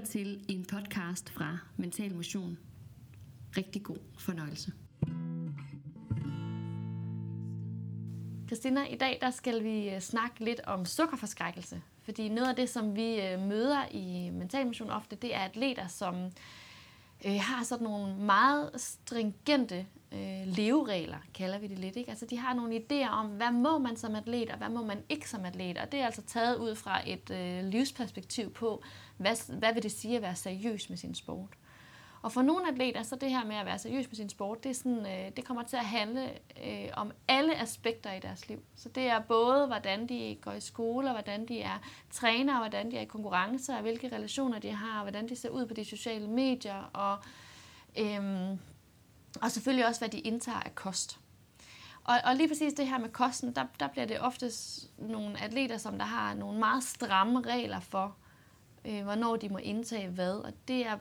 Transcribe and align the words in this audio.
til 0.00 0.44
en 0.48 0.64
podcast 0.64 1.30
fra 1.30 1.58
Mental 1.76 2.14
Motion. 2.14 2.58
Rigtig 3.56 3.82
god 3.82 3.96
fornøjelse. 4.18 4.72
Christina, 8.46 8.84
i 8.86 8.96
dag 8.96 9.18
der 9.20 9.30
skal 9.30 9.64
vi 9.64 9.90
øh, 9.90 10.00
snakke 10.00 10.44
lidt 10.44 10.60
om 10.66 10.84
sukkerforskrækkelse. 10.84 11.82
Fordi 12.02 12.28
noget 12.28 12.48
af 12.48 12.56
det, 12.56 12.68
som 12.68 12.96
vi 12.96 13.20
øh, 13.20 13.40
møder 13.40 13.88
i 13.90 14.30
Mental 14.30 14.66
Motion 14.66 14.90
ofte, 14.90 15.16
det 15.16 15.34
er 15.34 15.40
atleter, 15.40 15.88
som 15.88 16.14
øh, 17.24 17.40
har 17.40 17.64
sådan 17.64 17.84
nogle 17.84 18.16
meget 18.16 18.70
stringente 18.76 19.86
øh, 20.12 20.46
leveregler, 20.46 21.18
kalder 21.34 21.58
vi 21.58 21.66
det 21.66 21.78
lidt. 21.78 21.96
Ikke? 21.96 22.10
Altså, 22.10 22.26
de 22.26 22.38
har 22.38 22.54
nogle 22.54 22.76
idéer 22.76 23.08
om, 23.08 23.26
hvad 23.26 23.52
må 23.52 23.78
man 23.78 23.96
som 23.96 24.14
atlet, 24.14 24.50
og 24.50 24.58
hvad 24.58 24.68
må 24.68 24.84
man 24.84 25.02
ikke 25.08 25.28
som 25.28 25.44
atlet. 25.44 25.78
Og 25.78 25.92
det 25.92 26.00
er 26.00 26.04
altså 26.04 26.22
taget 26.22 26.56
ud 26.56 26.74
fra 26.74 27.10
et 27.10 27.30
øh, 27.30 27.64
livsperspektiv 27.64 28.52
på, 28.52 28.82
hvad, 29.16 29.58
hvad 29.58 29.74
vil 29.74 29.82
det 29.82 29.92
sige 29.92 30.16
at 30.16 30.22
være 30.22 30.36
seriøs 30.36 30.88
med 30.88 30.96
sin 30.96 31.14
sport. 31.14 31.56
Og 32.22 32.32
for 32.32 32.42
nogle 32.42 32.68
atleter, 32.68 33.02
så 33.02 33.16
det 33.16 33.30
her 33.30 33.44
med 33.44 33.56
at 33.56 33.66
være 33.66 33.78
seriøs 33.78 34.06
med 34.08 34.16
sin 34.16 34.28
sport, 34.28 34.64
det, 34.64 34.70
er 34.70 34.74
sådan, 34.74 35.06
øh, 35.06 35.36
det 35.36 35.44
kommer 35.44 35.62
til 35.62 35.76
at 35.76 35.84
handle 35.84 36.30
øh, 36.66 36.88
om 36.92 37.12
alle 37.28 37.60
aspekter 37.60 38.12
i 38.12 38.20
deres 38.20 38.48
liv. 38.48 38.62
Så 38.76 38.88
det 38.88 39.02
er 39.02 39.20
både, 39.20 39.66
hvordan 39.66 40.08
de 40.08 40.38
går 40.40 40.52
i 40.52 40.60
skole, 40.60 41.08
og 41.08 41.12
hvordan 41.12 41.48
de 41.48 41.60
er 41.60 41.78
træner, 42.10 42.52
og 42.52 42.58
hvordan 42.58 42.90
de 42.90 42.96
er 42.96 43.00
i 43.00 43.04
konkurrencer, 43.04 43.76
og 43.76 43.82
hvilke 43.82 44.16
relationer 44.16 44.58
de 44.58 44.70
har, 44.70 44.98
og 44.98 45.02
hvordan 45.02 45.28
de 45.28 45.36
ser 45.36 45.48
ud 45.48 45.66
på 45.66 45.74
de 45.74 45.84
sociale 45.84 46.28
medier, 46.28 46.90
og, 46.92 47.18
øh, 47.98 48.58
og 49.42 49.50
selvfølgelig 49.50 49.86
også, 49.86 50.00
hvad 50.00 50.08
de 50.08 50.18
indtager 50.18 50.60
af 50.60 50.74
kost. 50.74 51.18
Og, 52.04 52.16
og 52.24 52.36
lige 52.36 52.48
præcis 52.48 52.72
det 52.72 52.88
her 52.88 52.98
med 52.98 53.08
kosten, 53.08 53.54
der, 53.54 53.64
der 53.80 53.88
bliver 53.88 54.06
det 54.06 54.20
oftest 54.20 54.90
nogle 54.98 55.42
atleter, 55.42 55.78
som 55.78 55.98
der 55.98 56.04
har 56.04 56.34
nogle 56.34 56.58
meget 56.58 56.82
stramme 56.82 57.40
regler 57.40 57.80
for, 57.80 58.16
øh, 58.84 59.02
hvornår 59.02 59.36
de 59.36 59.48
må 59.48 59.58
indtage 59.58 60.08
hvad. 60.08 60.34
Og 60.34 60.52
det 60.68 60.86
er 60.86 60.98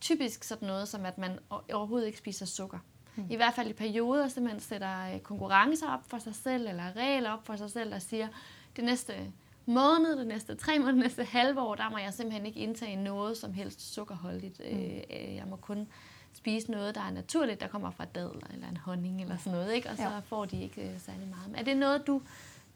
typisk 0.00 0.44
sådan 0.44 0.68
noget, 0.68 0.88
som 0.88 1.04
at 1.04 1.18
man 1.18 1.38
overhovedet 1.72 2.06
ikke 2.06 2.18
spiser 2.18 2.46
sukker. 2.46 2.78
Mm. 3.16 3.26
I 3.30 3.36
hvert 3.36 3.54
fald 3.54 3.70
i 3.70 3.72
perioder, 3.72 4.28
så 4.28 4.40
man 4.40 4.60
sætter 4.60 5.14
øh, 5.14 5.20
konkurrencer 5.20 5.88
op 5.88 6.10
for 6.10 6.18
sig 6.18 6.34
selv, 6.34 6.66
eller 6.68 6.96
regler 6.96 7.30
op 7.30 7.46
for 7.46 7.56
sig 7.56 7.70
selv, 7.70 7.90
der 7.90 7.98
siger, 7.98 8.28
det 8.76 8.84
næste 8.84 9.32
måned, 9.66 10.16
det 10.16 10.26
næste 10.26 10.54
tre 10.54 10.78
måneder, 10.78 10.92
det 10.92 11.02
næste 11.02 11.24
halve 11.24 11.60
år, 11.60 11.74
der 11.74 11.90
må 11.90 11.98
jeg 11.98 12.14
simpelthen 12.14 12.46
ikke 12.46 12.60
indtage 12.60 12.96
noget 12.96 13.36
som 13.36 13.52
helst 13.52 13.94
sukkerholdigt. 13.94 14.60
Mm. 14.72 14.78
Øh, 14.78 15.34
jeg 15.34 15.46
må 15.46 15.56
kun 15.56 15.88
spise 16.34 16.70
noget, 16.70 16.94
der 16.94 17.00
er 17.00 17.10
naturligt, 17.10 17.60
der 17.60 17.68
kommer 17.68 17.90
fra 17.90 18.04
dadler 18.04 18.46
eller 18.52 18.68
en 18.68 18.76
honning 18.76 19.22
eller 19.22 19.36
sådan 19.36 19.52
noget, 19.52 19.72
ikke? 19.72 19.90
og 19.90 19.96
så 19.96 20.02
ja. 20.02 20.18
får 20.18 20.44
de 20.44 20.62
ikke 20.62 21.00
særlig 21.06 21.28
meget. 21.28 21.48
Men 21.48 21.56
er 21.56 21.62
det 21.62 21.76
noget, 21.76 22.06
du, 22.06 22.22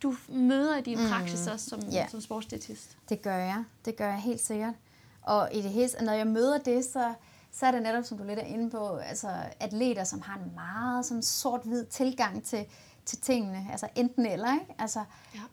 du 0.03 0.15
møder 0.29 0.77
i 0.77 0.81
din 0.81 0.99
mm. 0.99 1.09
praksis 1.09 1.47
også 1.47 1.71
som, 1.71 1.81
ja. 1.81 2.07
som 2.09 2.21
sportsdiætist? 2.21 2.99
Det 3.09 3.23
gør 3.23 3.37
jeg. 3.37 3.65
Det 3.85 3.97
gør 3.97 4.09
jeg 4.09 4.21
helt 4.21 4.41
sikkert. 4.41 4.75
Og 5.23 5.49
i 5.53 5.63
det 5.63 5.71
hele, 5.71 5.89
når 6.03 6.13
jeg 6.13 6.27
møder 6.27 6.59
det, 6.59 6.85
så, 6.85 7.15
så 7.53 7.67
er 7.67 7.71
det 7.71 7.83
netop, 7.83 8.05
som 8.05 8.19
du 8.19 8.25
lidt 8.25 8.39
er 8.39 8.43
inde 8.43 8.71
på, 8.71 8.97
altså 8.97 9.29
atleter, 9.61 10.05
som 10.05 10.21
har 10.21 10.39
en 10.39 10.53
meget 10.55 11.07
sådan 11.07 11.23
sort-hvid 11.23 11.85
tilgang 11.85 12.45
til, 12.45 12.67
til 13.05 13.21
tingene, 13.21 13.67
altså 13.71 13.89
enten 13.97 14.27
eller, 14.27 14.53
ikke? 14.53 14.75
Altså, 14.79 15.05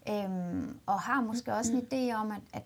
ja. 0.07 0.23
øhm, 0.23 0.79
og 0.85 0.99
har 0.99 1.21
måske 1.21 1.53
også 1.53 1.71
en 1.71 1.87
idé 1.91 2.15
om, 2.15 2.31
at, 2.31 2.41
at 2.53 2.63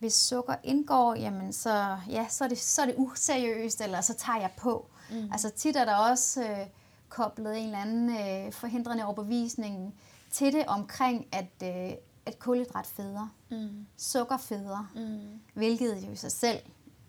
hvis 0.00 0.14
sukker 0.14 0.54
indgår, 0.64 1.14
jamen 1.14 1.52
så, 1.52 1.96
ja, 2.08 2.26
så, 2.28 2.44
er 2.44 2.48
det, 2.48 2.58
så 2.58 2.82
er 2.82 2.86
det 2.86 2.94
useriøst, 2.98 3.80
eller 3.80 4.00
så 4.00 4.14
tager 4.14 4.40
jeg 4.40 4.50
på. 4.56 4.90
Mm. 5.10 5.28
Altså 5.32 5.50
tit 5.50 5.76
er 5.76 5.84
der 5.84 5.94
også 5.94 6.42
øh, 6.42 6.66
koblet 7.08 7.58
en 7.58 7.64
eller 7.64 7.78
anden 7.78 8.10
øh, 8.10 8.52
forhindrende 8.52 9.04
overbevisning 9.04 9.94
til 10.30 10.52
det 10.52 10.66
omkring, 10.66 11.26
at, 11.32 11.50
øh, 11.62 11.92
at 12.26 12.38
kulhydrat 12.38 12.86
federe, 12.86 13.30
mm. 13.50 13.86
sukker 13.96 14.36
federe, 14.36 14.88
mm. 14.94 15.40
hvilket 15.54 16.06
jo 16.06 16.12
i 16.12 16.16
sig 16.16 16.32
selv 16.32 16.58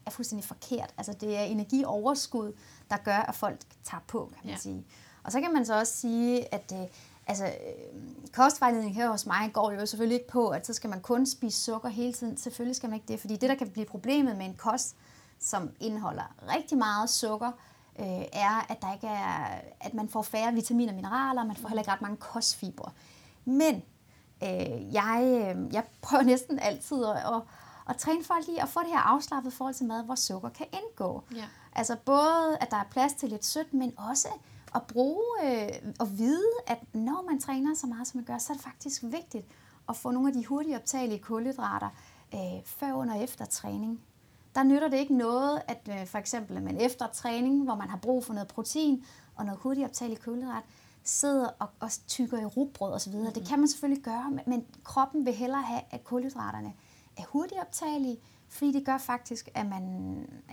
er 0.06 0.12
fuldstændig 0.12 0.48
forkert. 0.48 0.94
Altså 0.98 1.14
det 1.14 1.38
er 1.38 1.42
energioverskud, 1.42 2.54
der 2.90 2.98
gør, 2.98 3.18
at 3.18 3.36
folk 3.36 3.60
tager 3.84 4.04
på, 4.08 4.32
kan 4.34 4.40
man 4.44 4.54
ja. 4.54 4.60
sige. 4.60 4.86
Og 5.24 5.32
så 5.32 5.42
kan 5.42 5.54
man 5.54 5.66
så 5.66 5.80
også 5.80 5.94
sige, 5.94 6.54
at 6.54 6.74
øh, 6.76 6.88
altså, 7.28 7.46
øh, 7.46 8.02
kostvejledning 8.34 8.96
her 8.96 9.10
hos 9.12 9.26
mig 9.26 9.52
går 9.54 9.72
jo 9.72 9.86
selvfølgelig 9.86 10.20
ikke 10.20 10.32
på, 10.32 10.50
at 10.50 10.68
så 10.68 10.74
skal 10.74 10.90
man 10.90 11.02
kun 11.02 11.26
spise 11.26 11.62
sukker 11.64 11.90
hele 11.90 12.14
tiden. 12.14 12.38
Selvfølgelig 12.38 12.76
skal 12.76 12.90
man 12.90 12.96
ikke 12.96 13.14
det, 13.14 13.20
fordi 13.20 13.36
det, 13.36 13.50
der 13.50 13.56
kan 13.56 13.70
blive 13.70 13.86
problemet 13.86 14.38
med 14.38 14.46
en 14.46 14.56
kost, 14.56 14.96
som 15.40 15.70
indeholder 15.80 16.36
rigtig 16.56 16.78
meget 16.78 17.10
sukker, 17.10 17.52
øh, 18.00 18.26
er, 18.34 18.66
at, 18.70 18.82
der 18.82 18.94
ikke 18.94 19.08
er, 19.08 19.62
at 19.82 19.94
man 19.94 20.10
får 20.10 20.22
færre 20.22 20.54
vitaminer 20.54 20.92
og 20.92 20.96
mineraler, 20.96 21.42
og 21.42 21.48
man 21.48 21.56
får 21.56 21.68
heller 21.68 21.82
ikke 21.82 21.92
ret 21.92 22.02
mange 22.02 22.18
kostfibre. 22.18 22.92
Men 23.46 23.76
øh, 24.44 24.94
jeg, 24.94 25.22
øh, 25.24 25.74
jeg 25.74 25.84
prøver 26.02 26.24
næsten 26.34 26.60
altid 26.60 27.06
at, 27.06 27.16
at, 27.16 27.42
at 27.90 27.98
træne 27.98 28.24
folk 28.24 28.48
i 28.48 28.58
at 28.58 28.70
få 28.70 28.80
det 28.80 28.90
her 28.90 29.00
afslappet 29.00 29.54
forhold 29.54 29.76
til 29.76 29.86
mad, 29.86 30.04
hvor 30.04 30.16
sukker 30.16 30.50
kan 30.50 30.66
indgå. 30.74 31.24
Ja. 31.36 31.46
Altså 31.74 31.96
både, 32.06 32.58
at 32.62 32.72
der 32.72 32.78
er 32.78 32.88
plads 32.92 33.14
til 33.14 33.30
lidt 33.30 33.46
sødt, 33.46 33.74
men 33.74 33.94
også 33.98 34.28
at 34.76 34.82
bruge 34.88 35.24
øh, 35.44 35.94
og 36.00 36.18
vide, 36.18 36.52
at 36.68 36.80
når 36.94 37.26
man 37.30 37.40
træner 37.40 37.76
så 37.76 37.88
meget, 37.88 38.08
som 38.08 38.18
man 38.18 38.26
gør, 38.26 38.38
så 38.38 38.54
er 38.54 38.58
det 38.58 38.64
faktisk 38.64 39.04
vigtigt 39.04 39.46
at 39.90 39.96
få 39.96 40.12
nogle 40.12 40.28
af 40.28 40.34
de 40.34 40.46
hurtigt 40.46 40.76
optagelige 40.76 41.20
kulhydrater 41.20 41.90
øh, 42.34 42.66
før, 42.66 42.94
under 42.94 43.16
og 43.16 43.24
efter 43.24 43.46
træning. 43.46 44.02
Der 44.56 44.64
nytter 44.64 44.88
det 44.88 44.98
ikke 44.98 45.18
noget, 45.18 45.62
at 45.68 45.90
øh, 45.92 46.08
for 46.08 46.18
eksempel 46.18 46.58
at 46.58 46.64
man 46.64 46.82
efter 46.82 47.08
træning, 47.08 47.64
hvor 47.64 47.76
man 47.76 47.90
har 47.90 47.98
brug 47.98 48.26
for 48.26 48.34
noget 48.34 48.48
protein 48.48 49.04
og 49.36 49.46
noget 49.46 49.60
hurtigt 49.60 49.86
optageligt 49.86 50.24
kulhydrat, 50.24 50.64
sidder 51.04 51.50
og, 51.60 51.68
og 51.80 51.90
tykker 52.08 52.38
i 52.38 52.46
rugbrød 52.46 52.94
osv. 52.94 53.14
Mm-hmm. 53.14 53.34
Det 53.34 53.48
kan 53.48 53.60
man 53.60 53.68
selvfølgelig 53.68 54.04
gøre, 54.04 54.32
men 54.46 54.66
kroppen 54.84 55.26
vil 55.26 55.34
hellere 55.34 55.62
have, 55.62 55.82
at 55.92 56.04
kulhydraterne 56.04 56.74
er 57.18 57.24
hurtigt 57.28 57.62
optagelige, 57.62 58.18
fordi 58.52 58.72
det 58.72 58.86
gør 58.86 58.98
faktisk, 58.98 59.50
at 59.54 59.66
man 59.66 59.84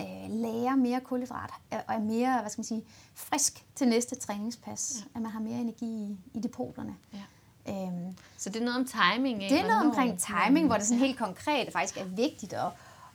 øh, 0.00 0.30
lærer 0.30 0.76
mere 0.76 1.00
kulhydrat 1.00 1.50
og 1.70 1.94
er 1.94 1.98
mere 1.98 2.40
hvad 2.40 2.50
skal 2.50 2.60
man 2.60 2.64
sige, 2.64 2.84
frisk 3.14 3.64
til 3.74 3.88
næste 3.88 4.14
træningspas. 4.14 4.96
Ja. 4.98 5.04
At 5.14 5.22
man 5.22 5.30
har 5.30 5.40
mere 5.40 5.60
energi 5.60 5.86
i, 5.86 6.18
i 6.34 6.40
depoterne. 6.40 6.96
Ja. 7.12 7.22
Øhm, 7.68 8.16
så 8.36 8.50
det 8.50 8.60
er 8.60 8.64
noget 8.64 8.78
om 8.78 8.86
timing? 8.86 9.42
Ikke? 9.42 9.54
Det 9.54 9.64
er 9.64 9.68
noget 9.68 9.86
omkring 9.86 10.18
timing, 10.18 10.66
hvor 10.66 10.76
det 10.76 10.86
sådan 10.86 10.98
helt 10.98 11.18
konkret 11.18 11.72
faktisk 11.72 11.96
er 12.00 12.04
vigtigt 12.04 12.52
at, 12.52 12.70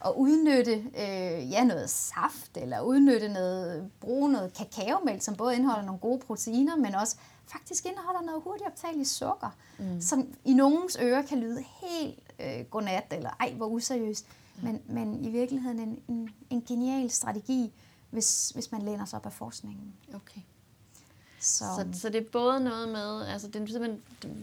at 0.06 0.12
udnytte 0.16 0.74
øh, 0.74 1.52
ja, 1.52 1.64
noget 1.64 1.90
saft, 1.90 2.58
eller 2.58 2.82
udnytte 2.82 3.30
noget, 3.30 3.92
bruge 4.02 4.32
noget 4.32 4.54
kakaomælk, 4.54 5.22
som 5.22 5.36
både 5.36 5.56
indeholder 5.56 5.86
nogle 5.86 6.00
gode 6.00 6.20
proteiner, 6.20 6.76
men 6.76 6.96
også 6.96 7.16
faktisk 7.48 7.86
indeholder 7.86 8.22
noget 8.22 8.42
hurtigt 8.44 8.68
optageligt 8.68 9.10
sukker, 9.10 9.56
mm. 9.80 10.02
som 10.02 10.28
i 10.46 10.54
nogens 10.54 10.98
ører 11.02 11.22
kan 11.22 11.40
lyde 11.40 11.64
helt 11.82 12.33
øh, 12.40 12.66
godnat, 12.70 13.06
eller 13.12 13.30
ej, 13.40 13.54
hvor 13.54 13.68
useriøst 13.68 14.26
men, 14.62 14.82
men 14.88 15.26
i 15.26 15.30
virkeligheden 15.30 15.80
en, 15.80 16.00
en, 16.08 16.30
en 16.50 16.62
genial 16.62 17.12
strategi, 17.12 17.72
hvis, 18.10 18.50
hvis 18.50 18.72
man 18.72 18.82
læner 18.82 19.06
sig 19.06 19.20
op 19.20 19.26
af 19.26 19.34
forskningen. 19.34 19.94
Okay. 20.14 20.42
Så. 21.40 21.66
Så, 21.66 22.00
så 22.00 22.10
det 22.10 22.22
er 22.22 22.30
både 22.32 22.60
noget 22.60 22.90
med, 22.90 23.26
altså 23.26 23.48
det 23.48 23.56
er 23.62 23.66
simpelthen, 23.66 24.02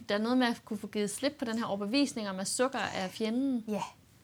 der 0.09 0.15
er 0.15 0.19
noget 0.19 0.39
med 0.39 0.47
at 0.47 0.63
kunne 0.65 0.79
få 0.79 0.87
givet 0.87 1.11
slip 1.11 1.33
på 1.39 1.45
den 1.45 1.59
her 1.59 1.65
overbevisning 1.65 2.29
om, 2.29 2.39
at 2.41 2.49
sukker 2.49 2.79
er 2.79 3.09
fjenden. 3.09 3.65
Ja, 3.69 3.83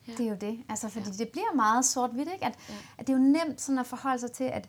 ja. 0.09 0.12
det 0.12 0.27
er 0.27 0.31
jo 0.31 0.37
det. 0.41 0.65
Altså, 0.69 0.88
fordi 0.88 1.06
ja. 1.06 1.25
det 1.25 1.28
bliver 1.28 1.54
meget 1.54 1.84
sort-hvidt, 1.84 2.28
ikke? 2.33 2.44
At, 2.44 2.59
ja. 2.69 2.75
at 2.98 3.06
det 3.06 3.12
er 3.12 3.19
jo 3.19 3.25
nemt 3.25 3.60
sådan 3.60 3.78
at 3.78 3.87
forholde 3.87 4.19
sig 4.19 4.33
til, 4.33 4.44
at, 4.44 4.69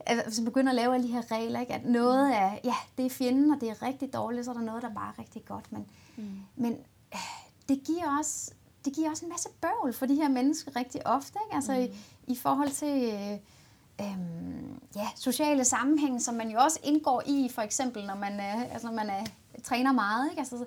at 0.00 0.24
hvis 0.24 0.38
man 0.38 0.44
begynder 0.44 0.70
at 0.72 0.76
lave 0.76 0.94
alle 0.94 1.06
de 1.06 1.12
her 1.12 1.30
regler, 1.30 1.60
ikke? 1.60 1.72
at 1.72 1.84
noget 1.84 2.26
mm. 2.26 2.32
er, 2.32 2.58
ja, 2.64 2.74
det 2.98 3.06
er 3.06 3.10
fjenden, 3.10 3.50
og 3.50 3.60
det 3.60 3.70
er 3.70 3.82
rigtig 3.82 4.14
dårligt, 4.14 4.44
så 4.44 4.50
er 4.50 4.54
der 4.54 4.62
noget, 4.62 4.82
der 4.82 4.88
er 4.88 4.94
bare 4.94 5.12
rigtig 5.18 5.44
godt. 5.44 5.72
Men, 5.72 5.86
mm. 6.16 6.40
men 6.56 6.76
det 7.74 7.82
giver 7.86 8.18
også 8.18 8.52
det 8.84 8.92
giver 8.92 9.10
også 9.10 9.24
en 9.24 9.30
masse 9.30 9.48
bøvl 9.60 9.92
for 9.92 10.06
de 10.06 10.14
her 10.14 10.28
mennesker 10.28 10.76
rigtig 10.76 11.06
ofte. 11.06 11.38
Ikke? 11.46 11.54
Altså 11.54 11.72
mm. 11.72 11.78
i, 11.78 12.32
i 12.32 12.36
forhold 12.36 12.70
til 12.70 13.12
øh, 13.12 13.32
øh, 14.00 14.18
ja, 14.96 15.08
sociale 15.16 15.64
sammenhæng, 15.64 16.22
som 16.22 16.34
man 16.34 16.50
jo 16.50 16.58
også 16.58 16.80
indgår 16.84 17.22
i, 17.26 17.48
for 17.54 17.62
eksempel 17.62 18.06
når 18.06 18.14
man, 18.14 18.40
er, 18.40 18.64
altså, 18.64 18.86
når 18.86 18.94
man 18.94 19.10
er, 19.10 19.24
træner 19.62 19.92
meget. 19.92 20.30
Ikke? 20.30 20.40
Altså, 20.40 20.64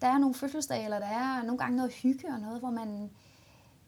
der 0.00 0.06
er 0.06 0.18
nogle 0.18 0.34
fødselsdage, 0.34 0.84
eller 0.84 0.98
der 0.98 1.06
er 1.06 1.42
nogle 1.42 1.58
gange 1.58 1.76
noget 1.76 1.92
hygge 1.92 2.28
og 2.28 2.40
noget, 2.40 2.60
hvor 2.60 2.70
man, 2.70 3.10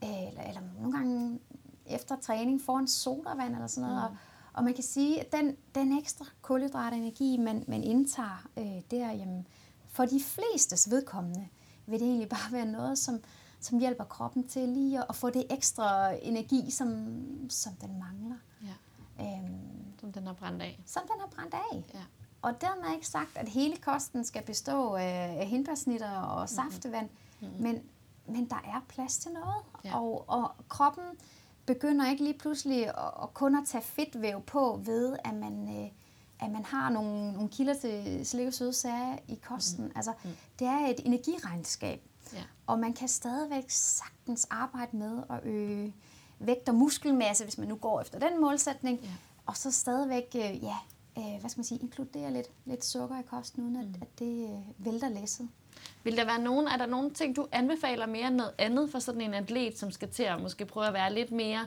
øh, 0.03 0.27
eller, 0.27 0.43
eller 0.43 0.61
nogle 0.79 0.97
gange 0.97 1.39
efter 1.85 2.15
træning 2.15 2.61
får 2.61 2.79
en 2.79 2.87
sodavand 2.87 3.53
eller 3.53 3.67
sådan 3.67 3.89
noget. 3.89 4.11
Mm. 4.11 4.17
Og, 4.17 4.17
og 4.53 4.63
man 4.63 4.73
kan 4.73 4.83
sige, 4.83 5.19
at 5.19 5.31
den, 5.31 5.55
den 5.75 5.97
ekstra 5.97 6.25
kulhydratenergi, 6.41 7.37
man, 7.37 7.63
man 7.67 7.83
indtager 7.83 8.47
øh, 8.57 8.81
der, 8.91 9.11
jamen, 9.11 9.47
for 9.87 10.05
de 10.05 10.21
flestes 10.23 10.91
vedkommende, 10.91 11.47
vil 11.91 11.99
det 11.99 12.07
egentlig 12.07 12.29
bare 12.29 12.51
være 12.51 12.65
noget, 12.65 12.97
som, 12.97 13.19
som 13.59 13.79
hjælper 13.79 14.03
kroppen 14.03 14.47
til 14.47 14.69
lige 14.69 15.09
at, 15.09 15.15
få 15.15 15.29
det 15.29 15.45
ekstra 15.49 16.11
energi, 16.11 16.71
som, 16.71 17.07
som 17.49 17.73
den 17.73 17.99
mangler. 17.99 18.37
Ja. 18.63 19.25
Øhm, 19.25 19.99
som 19.99 20.11
den 20.11 20.27
har 20.27 20.33
brændt 20.33 20.61
af. 20.61 20.79
Som 20.85 21.01
den 21.01 21.19
har 21.19 21.27
brændt 21.27 21.53
af. 21.53 21.83
Ja. 21.93 22.03
Og 22.41 22.61
dermed 22.61 22.95
ikke 22.95 23.07
sagt, 23.07 23.37
at 23.37 23.49
hele 23.49 23.77
kosten 23.77 24.25
skal 24.25 24.43
bestå 24.43 24.95
af 24.95 25.47
hindbærsnitter 25.47 26.11
og 26.11 26.39
mhm. 26.39 26.47
saftevand, 26.47 27.09
mm-hmm. 27.41 27.61
men, 27.63 27.81
men 28.27 28.49
der 28.49 28.55
er 28.55 28.85
plads 28.87 29.17
til 29.17 29.31
noget. 29.31 29.63
Ja. 29.85 29.99
Og, 29.99 30.29
og 30.29 30.51
kroppen 30.69 31.03
begynder 31.65 32.09
ikke 32.11 32.23
lige 32.23 32.37
pludselig 32.37 32.87
at, 32.87 33.11
at 33.23 33.33
kun 33.33 33.55
at 33.55 33.63
tage 33.67 33.81
fedtvæv 33.81 34.41
på 34.41 34.81
ved, 34.85 35.17
at 35.23 35.33
man, 35.33 35.83
øh, 35.83 35.89
at 36.39 36.51
man 36.51 36.65
har 36.65 36.89
nogle, 36.89 37.33
nogle 37.33 37.49
kilder 37.49 37.73
til 37.73 38.25
slik 38.25 38.47
og 38.47 38.53
søde 38.53 38.73
sager 38.73 39.17
i 39.27 39.39
kosten. 39.43 39.85
Mm. 39.85 39.91
Altså, 39.95 40.13
mm. 40.23 40.29
det 40.59 40.67
er 40.67 40.87
et 40.87 40.99
energiregnskab. 41.05 42.01
Ja. 42.33 42.43
Og 42.67 42.79
man 42.79 42.93
kan 42.93 43.07
stadigvæk 43.07 43.63
sagtens 43.67 44.47
arbejde 44.49 44.97
med 44.97 45.23
at 45.29 45.39
øge 45.43 45.93
vægt 46.39 46.69
og 46.69 46.75
muskelmasse, 46.75 47.43
hvis 47.43 47.57
man 47.57 47.67
nu 47.67 47.75
går 47.75 48.01
efter 48.01 48.19
den 48.19 48.41
målsætning, 48.41 48.99
Ja. 49.03 49.09
og 49.45 49.57
så 49.57 49.71
stadigvæk, 49.71 50.25
øh, 50.35 50.63
ja, 50.63 50.75
øh, 51.17 51.39
hvad 51.39 51.49
skal 51.49 51.59
man 51.59 51.65
sige, 51.65 51.79
inkludere 51.81 52.33
lidt, 52.33 52.47
lidt 52.65 52.85
sukker 52.85 53.19
i 53.19 53.23
kosten, 53.29 53.63
uden 53.63 53.75
at, 53.75 53.85
Mm. 53.87 53.93
at 54.01 54.19
det 54.19 54.43
øh, 54.49 54.85
vælter 54.85 55.09
læsset. 55.09 55.49
Vil 56.03 56.17
der 56.17 56.25
være 56.25 56.39
nogen, 56.41 56.67
er 56.67 56.77
der 56.77 56.85
nogle 56.85 57.11
ting, 57.11 57.35
du 57.35 57.47
anbefaler 57.51 58.05
mere 58.05 58.27
end 58.27 58.35
noget 58.35 58.53
andet 58.57 58.91
for 58.91 58.99
sådan 58.99 59.21
en 59.21 59.33
atlet, 59.33 59.77
som 59.79 59.91
skal 59.91 60.09
til 60.09 60.23
at 60.23 60.41
måske 60.41 60.65
prøve 60.65 60.87
at 60.87 60.93
være 60.93 61.13
lidt 61.13 61.31
mere 61.31 61.59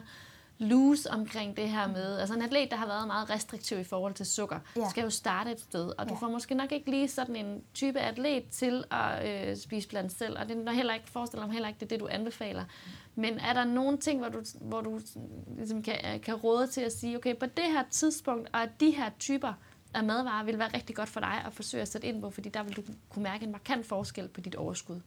loose 0.57 1.11
omkring 1.11 1.57
det 1.57 1.69
her 1.69 1.87
med, 1.87 2.19
altså 2.19 2.35
en 2.35 2.41
atlet, 2.41 2.71
der 2.71 2.77
har 2.77 2.85
været 2.87 3.07
meget 3.07 3.29
restriktiv 3.29 3.79
i 3.79 3.83
forhold 3.83 4.13
til 4.13 4.25
sukker, 4.25 4.59
Ja. 4.77 4.89
skal 4.89 5.03
jo 5.03 5.09
starte 5.09 5.51
et 5.51 5.59
sted, 5.59 5.91
og 5.97 6.09
du 6.09 6.13
Ja. 6.13 6.19
får 6.19 6.29
måske 6.29 6.55
nok 6.55 6.71
ikke 6.71 6.89
lige 6.91 7.07
sådan 7.07 7.35
en 7.35 7.63
type 7.73 7.99
atlet 7.99 8.43
til 8.51 8.83
at 8.91 9.49
øh, 9.49 9.57
spise 9.57 9.87
blandt 9.89 10.11
selv, 10.17 10.37
og 10.39 10.49
det 10.49 10.67
er 10.67 10.71
heller 10.71 10.93
ikke, 10.93 11.09
forestiller 11.09 11.45
mig 11.45 11.53
heller 11.53 11.67
ikke, 11.69 11.79
det 11.79 11.85
er 11.85 11.89
det, 11.89 11.99
du 11.99 12.07
anbefaler. 12.11 12.63
Men 13.15 13.39
er 13.39 13.53
der 13.53 13.63
nogle 13.65 13.97
ting, 13.97 14.19
hvor 14.19 14.29
du, 14.29 14.41
hvor 14.61 14.81
du 14.81 14.99
ligesom 15.57 15.83
kan, 15.83 16.19
kan 16.23 16.35
råde 16.35 16.67
til 16.67 16.81
at 16.81 16.91
sige, 16.91 17.17
okay, 17.17 17.35
på 17.35 17.45
det 17.45 17.65
her 17.65 17.83
tidspunkt, 17.91 18.49
og 18.53 18.61
de 18.79 18.91
her 18.91 19.09
typer 19.19 19.53
af 19.93 20.03
madvarer 20.03 20.43
vil 20.45 20.59
være 20.59 20.69
rigtig 20.73 20.95
godt 20.95 21.09
for 21.09 21.19
dig 21.19 21.41
at 21.45 21.53
forsøge 21.53 21.81
at 21.81 21.87
sætte 21.87 22.07
ind 22.07 22.21
på, 22.21 22.29
fordi 22.29 22.49
der 22.49 22.63
vil 22.63 22.75
du 22.75 22.81
kunne 23.09 23.23
mærke 23.23 23.45
en 23.45 23.51
markant 23.51 23.85
forskel 23.85 24.27
på 24.27 24.41
dit 24.41 24.55
overskud. 24.55 24.99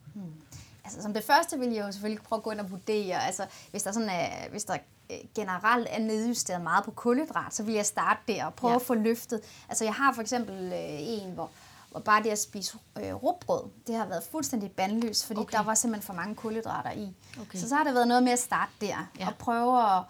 Altså, 0.87 1.03
som 1.03 1.15
det 1.15 1.25
første 1.25 1.59
vil 1.59 1.71
jeg 1.73 1.87
jo 1.87 1.93
selvfølgelig 1.93 2.23
prøve 2.25 2.37
at 2.39 2.43
gå 2.43 2.51
ind 2.51 2.61
og 2.61 2.71
vurdere, 2.71 3.27
altså 3.27 3.47
hvis 3.71 3.83
der, 3.83 3.93
sådan 3.93 4.09
er, 4.09 4.49
hvis 4.51 4.65
der 4.65 4.77
øh, 5.11 5.17
generelt 5.35 5.87
er 5.91 5.99
nedjusteret 6.01 6.61
meget 6.63 6.85
på 6.85 6.91
kulhydrat, 6.91 7.55
så 7.55 7.63
vil 7.63 7.75
jeg 7.75 7.87
starte 7.87 8.21
der 8.29 8.45
og 8.45 8.55
prøve 8.55 8.71
Ja. 8.71 8.77
at 8.77 8.83
få 8.83 8.95
løftet. 8.95 9.41
Altså 9.69 9.85
jeg 9.85 9.95
har 9.95 10.13
for 10.13 10.23
eksempel 10.23 10.73
øh, 10.73 10.99
en, 11.01 11.31
hvor, 11.35 11.51
hvor 11.91 12.01
bare 12.01 12.23
det 12.23 12.31
at 12.31 12.39
spise 12.39 12.79
øh, 12.99 13.15
rugbrød, 13.15 13.63
det 13.87 13.95
har 13.95 14.07
været 14.07 14.23
fuldstændig 14.31 14.71
bandløst, 14.73 15.27
fordi 15.27 15.41
Okay. 15.41 15.57
der 15.59 15.63
var 15.65 15.75
simpelthen 15.75 16.07
for 16.07 16.15
mange 16.15 16.35
kulhydrater 16.35 16.91
i. 16.91 17.15
Okay. 17.41 17.59
Så 17.59 17.69
så 17.69 17.75
har 17.75 17.85
det 17.85 17.95
været 17.95 18.09
noget 18.09 18.23
med 18.23 18.33
at 18.33 18.39
starte 18.39 18.73
der, 18.81 18.87
Ja. 18.87 18.97
ja. 19.21 19.27
og 19.29 19.35
prøve 19.35 19.97
at, 19.97 20.03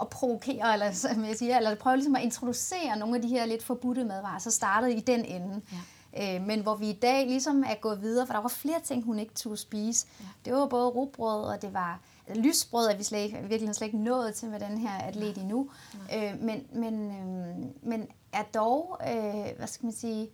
at 0.00 0.08
provokere, 0.08 0.72
eller, 0.72 0.92
som 0.92 1.24
jeg 1.24 1.36
siger, 1.36 1.56
eller 1.56 1.74
prøve 1.74 1.96
ligesom 1.96 2.16
at 2.16 2.22
introducere 2.22 2.96
nogle 2.96 3.16
af 3.16 3.22
de 3.22 3.28
her 3.28 3.46
lidt 3.46 3.64
forbudte 3.64 4.04
madvarer, 4.04 4.38
så 4.38 4.50
startede 4.50 4.94
i 4.94 5.00
den 5.00 5.24
ende. 5.24 5.60
Ja. 5.72 5.76
Øh, 6.20 6.42
men 6.46 6.60
hvor 6.60 6.74
vi 6.74 6.90
i 6.90 6.98
dag 7.02 7.26
ligesom 7.26 7.64
er 7.64 7.74
gået 7.80 8.02
videre, 8.02 8.26
for 8.26 8.32
der 8.34 8.40
var 8.40 8.48
flere 8.48 8.80
ting, 8.84 9.04
hun 9.04 9.18
ikke 9.18 9.34
turde 9.34 9.56
spise. 9.56 10.06
Ja. 10.20 10.24
Det 10.44 10.52
var 10.52 10.66
både 10.66 10.88
rugbrød, 10.88 11.44
og 11.44 11.62
det 11.62 11.74
var 11.74 12.00
lysbrød, 12.34 12.86
er 12.86 12.96
vi 12.96 13.02
slet 13.02 13.18
ikke, 13.18 13.38
virkelig 13.48 13.74
slet 13.74 13.86
ikke 13.86 13.98
nået 13.98 14.34
til 14.34 14.48
med 14.48 14.60
den 14.60 14.78
her 14.78 14.90
atlet 14.98 15.36
endnu. 15.38 15.70
Øh, 16.16 16.34
men, 16.40 16.66
men, 16.72 17.10
øh, 17.10 17.56
men 17.88 18.06
er 18.32 18.42
dog, 18.54 19.00
øh, 19.08 19.56
hvad 19.58 19.66
skal 19.66 19.84
man 19.86 19.92
sige, 19.92 20.28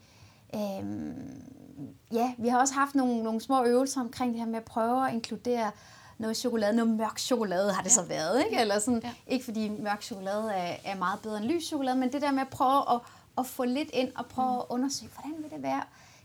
øh, 0.54 1.12
ja, 2.12 2.32
vi 2.38 2.48
har 2.48 2.60
også 2.60 2.74
haft 2.74 2.94
nogle, 2.94 3.22
nogle 3.22 3.40
små 3.40 3.64
øvelser 3.64 4.00
omkring 4.00 4.32
det 4.32 4.40
her 4.40 4.46
med 4.46 4.56
at 4.56 4.64
prøve 4.64 5.08
at 5.08 5.14
inkludere 5.14 5.70
noget 6.18 6.36
chokolade, 6.36 6.76
noget 6.76 6.92
mørk 6.96 7.18
chokolade 7.18 7.72
har 7.72 7.82
det 7.82 7.90
Ja. 7.90 7.94
så 7.94 8.02
været, 8.02 8.44
ikke? 8.44 8.60
Eller 8.60 8.78
sådan, 8.78 9.00
Ja. 9.04 9.12
ikke 9.26 9.44
fordi 9.44 9.68
mørk 9.68 10.02
chokolade 10.02 10.52
er, 10.52 10.76
er 10.84 10.96
meget 10.96 11.20
bedre 11.22 11.36
end 11.36 11.46
lys 11.46 11.64
chokolade, 11.66 11.96
men 11.98 12.12
det 12.12 12.22
der 12.22 12.30
med 12.30 12.40
at 12.40 12.48
prøve 12.48 12.94
at, 12.94 13.00
at 13.38 13.46
få 13.46 13.64
lidt 13.64 13.90
ind 13.92 14.08
og 14.16 14.26
prøve 14.26 14.52
mm. 14.52 14.58
at 14.58 14.64
undersøge, 14.68 15.10
hvordan 15.14 15.42
vil 15.42 15.50
det 15.50 15.62
være? 15.62 15.82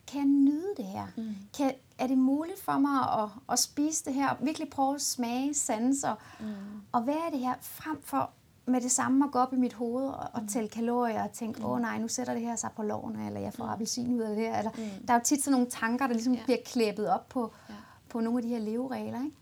Kan 0.08 0.20
jeg 0.20 0.28
nyde 0.28 0.68
det 0.78 0.86
her? 0.86 1.08
Mm. 1.18 1.36
Kan, 1.58 1.72
er 1.98 2.08
det 2.08 2.18
muligt 2.18 2.62
for 2.62 2.72
mig 2.80 3.24
at, 3.24 3.30
at 3.50 3.60
spise 3.60 4.06
det 4.06 4.14
her? 4.14 4.30
Og 4.30 4.38
virkelig 4.42 4.70
prøve 4.70 4.96
at 4.96 5.02
smage, 5.02 5.54
sanse 5.54 6.08
og, 6.10 6.16
Mm. 6.40 6.46
og 6.92 7.02
hvad 7.02 7.14
er 7.14 7.30
det 7.32 7.40
her? 7.40 7.54
Frem 7.62 8.02
for 8.02 8.30
med 8.66 8.82
det 8.82 8.92
samme 8.92 9.26
at 9.26 9.32
gå 9.32 9.40
op 9.40 9.54
i 9.54 9.56
mit 9.56 9.74
hoved 9.74 10.06
og, 10.08 10.28
og 10.34 10.42
tælle 10.50 10.70
kalorier 10.70 11.24
og 11.24 11.32
tænke, 11.32 11.66
åh 11.66 11.72
oh, 11.72 11.82
nej, 11.82 11.98
nu 11.98 12.08
sætter 12.08 12.34
det 12.34 12.42
her 12.42 12.56
sig 12.56 12.70
på 12.76 12.84
loven, 12.84 13.20
eller 13.20 13.40
jeg 13.40 13.54
får 13.54 13.64
appelsin 13.66 14.16
ud 14.16 14.20
af 14.22 14.36
det 14.36 14.46
her. 14.46 14.58
Eller, 14.58 14.72
Mm. 14.78 15.06
Der 15.08 15.14
er 15.14 15.18
jo 15.18 15.24
tit 15.24 15.44
sådan 15.44 15.52
nogle 15.52 15.70
tanker, 15.70 16.08
der 16.08 16.14
ligesom 16.14 16.34
ja. 16.34 16.44
bliver 16.44 16.58
klæbet 16.66 17.10
op 17.10 17.30
på, 17.30 17.52
Ja. 17.70 17.74
på 18.10 18.20
nogle 18.20 18.38
af 18.40 18.44
de 18.44 18.50
her 18.50 18.60
leveregler. 18.60 19.24
Ikke? 19.24 19.36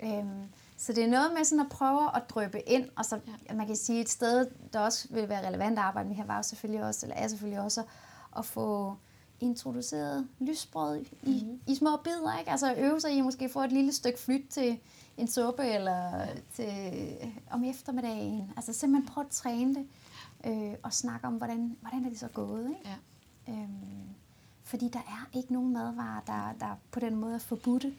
Ja. 0.00 0.18
Øhm, 0.20 0.28
så 0.80 0.92
det 0.92 1.04
er 1.04 1.08
noget 1.08 1.32
med 1.36 1.44
sådan 1.44 1.60
at 1.64 1.68
prøve 1.70 2.16
at 2.16 2.30
drøbe 2.30 2.68
ind, 2.68 2.88
og 2.96 3.04
så 3.04 3.20
Ja. 3.48 3.54
man 3.54 3.66
kan 3.66 3.76
sige, 3.76 4.00
et 4.00 4.08
sted, 4.08 4.46
der 4.72 4.80
også 4.80 5.08
vil 5.10 5.28
være 5.28 5.46
relevant 5.48 5.78
at 5.78 5.84
arbejde 5.84 6.08
med 6.08 6.16
her, 6.16 6.24
var 6.26 6.36
jo 6.36 6.42
selvfølgelig 6.42 6.84
også, 6.84 7.06
eller 7.06 7.16
er 7.16 7.28
selvfølgelig 7.28 7.60
også 7.60 7.82
at 8.36 8.44
få 8.44 8.96
introduceret 9.40 10.28
lysbrød 10.40 10.96
i, 10.96 11.08
Mhm. 11.22 11.32
mm-hmm. 11.34 11.60
i 11.66 11.74
små 11.74 11.96
bidder, 12.04 12.38
ikke? 12.38 12.50
Altså 12.50 12.74
øve 12.78 13.00
sig 13.00 13.12
i 13.12 13.20
måske 13.20 13.48
få 13.48 13.60
et 13.62 13.72
lille 13.72 13.92
stykke 13.92 14.18
flyt 14.18 14.44
til 14.50 14.78
en 15.16 15.28
suppe 15.28 15.62
eller 15.64 16.26
til, 16.54 16.68
om 17.50 17.64
eftermiddagen. 17.64 18.52
Altså 18.56 18.72
simpelthen 18.72 19.06
prøve 19.14 19.24
at 19.24 19.30
træne 19.30 19.74
det 19.74 19.86
øh, 20.46 20.74
og 20.82 20.92
snakke 20.92 21.26
om, 21.26 21.34
hvordan, 21.34 21.76
hvordan 21.80 22.04
er 22.04 22.08
det 22.08 22.18
så 22.18 22.28
gået, 22.28 22.68
ikke? 22.68 22.80
Ja. 23.46 23.52
Øhm, 23.52 23.68
fordi 24.64 24.88
der 24.88 24.98
er 24.98 25.28
ikke 25.38 25.52
nogen 25.52 25.72
madvarer, 25.72 26.20
der, 26.26 26.54
der 26.66 26.74
på 26.90 27.00
den 27.00 27.16
måde 27.16 27.34
er 27.34 27.38
forbudte. 27.38 27.94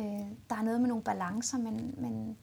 Øh, 0.00 0.26
der 0.50 0.56
er 0.56 0.62
noget 0.62 0.80
med 0.80 0.88
nogle 0.88 1.04
balancer, 1.04 1.58
men, 1.58 1.94
men 1.98 2.36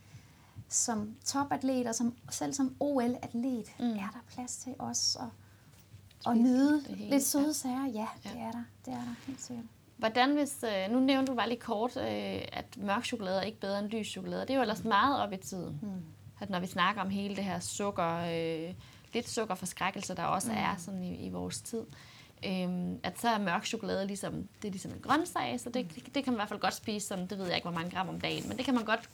som 0.70 1.16
topatlet 1.26 1.88
og 1.88 1.96
som, 1.96 2.16
selv 2.30 2.54
som 2.54 2.76
OL-atlet 2.80 3.66
Mm. 3.80 3.86
mm. 3.86 3.92
er 3.92 4.10
der 4.14 4.20
plads 4.34 4.58
til 4.58 4.76
os 4.80 5.18
at, 5.20 6.32
at 6.32 6.38
nyde 6.38 6.82
lidt 6.98 7.24
søde 7.24 7.54
sager. 7.54 7.86
Ja, 7.86 8.08
Ja. 8.26 8.30
det 8.30 8.40
er 8.42 8.52
der. 8.52 8.64
Det 8.86 8.94
er 8.94 8.98
der 8.98 9.16
helt 9.28 9.42
sikkert. 9.42 9.66
Hvordan 9.98 10.34
hvis, 10.36 10.64
øh, 10.64 10.92
nu 10.94 11.00
nævnte 11.00 11.32
du 11.32 11.36
bare 11.36 11.50
lige 11.50 11.60
kort, 11.60 11.98
øh, 11.98 12.42
at 12.52 12.78
mørk 12.78 13.06
chokolade 13.06 13.38
er 13.38 13.42
ikke 13.42 13.60
bedre 13.60 13.80
end 13.80 13.88
lys 13.88 14.08
chokolade. 14.08 14.42
Det 14.42 14.50
er 14.50 14.56
jo 14.56 14.62
ellers 14.62 14.84
meget 14.84 15.22
op 15.22 15.34
i 15.34 15.38
tiden. 15.38 15.80
Mm. 15.82 16.04
At 16.42 16.50
når 16.50 16.60
vi 16.60 16.68
snakker 16.68 17.02
om 17.02 17.10
hele 17.10 17.36
det 17.36 17.44
her 17.44 17.60
sukker, 17.60 18.18
øh, 18.18 18.74
lidt 19.14 19.30
sukkerforskrækkelse, 19.30 20.16
der 20.16 20.24
også 20.24 20.52
mm. 20.52 20.58
er 20.58 20.76
sådan 20.78 21.04
i, 21.04 21.26
i 21.26 21.30
vores 21.30 21.62
tid, 21.62 21.80
øh, 21.80 21.86
at 23.04 23.20
så 23.20 23.30
er 23.30 23.40
mørk 23.40 23.66
chokolade 23.66 24.08
ligesom, 24.08 24.34
det 24.62 24.68
er 24.68 24.72
ligesom 24.72 24.92
en 24.92 25.00
grøntsag, 25.02 25.60
så 25.60 25.70
det, 25.70 25.96
det, 25.96 26.16
det 26.16 26.24
kan 26.24 26.34
man 26.34 26.38
i 26.38 26.40
hvert 26.40 26.50
fald 26.50 26.60
godt 26.60 26.74
spise, 26.74 27.08
sådan, 27.08 27.28
det 27.28 27.38
ved 27.38 27.46
jeg 27.46 27.56
ikke, 27.56 27.70
hvor 27.70 27.80
mange 27.80 27.92
gram 27.92 28.10
om 28.10 28.22
dagen, 28.22 28.48
men 28.48 28.58
det 28.58 28.66
kan 28.66 28.74
man 28.74 28.86
godt 28.86 29.10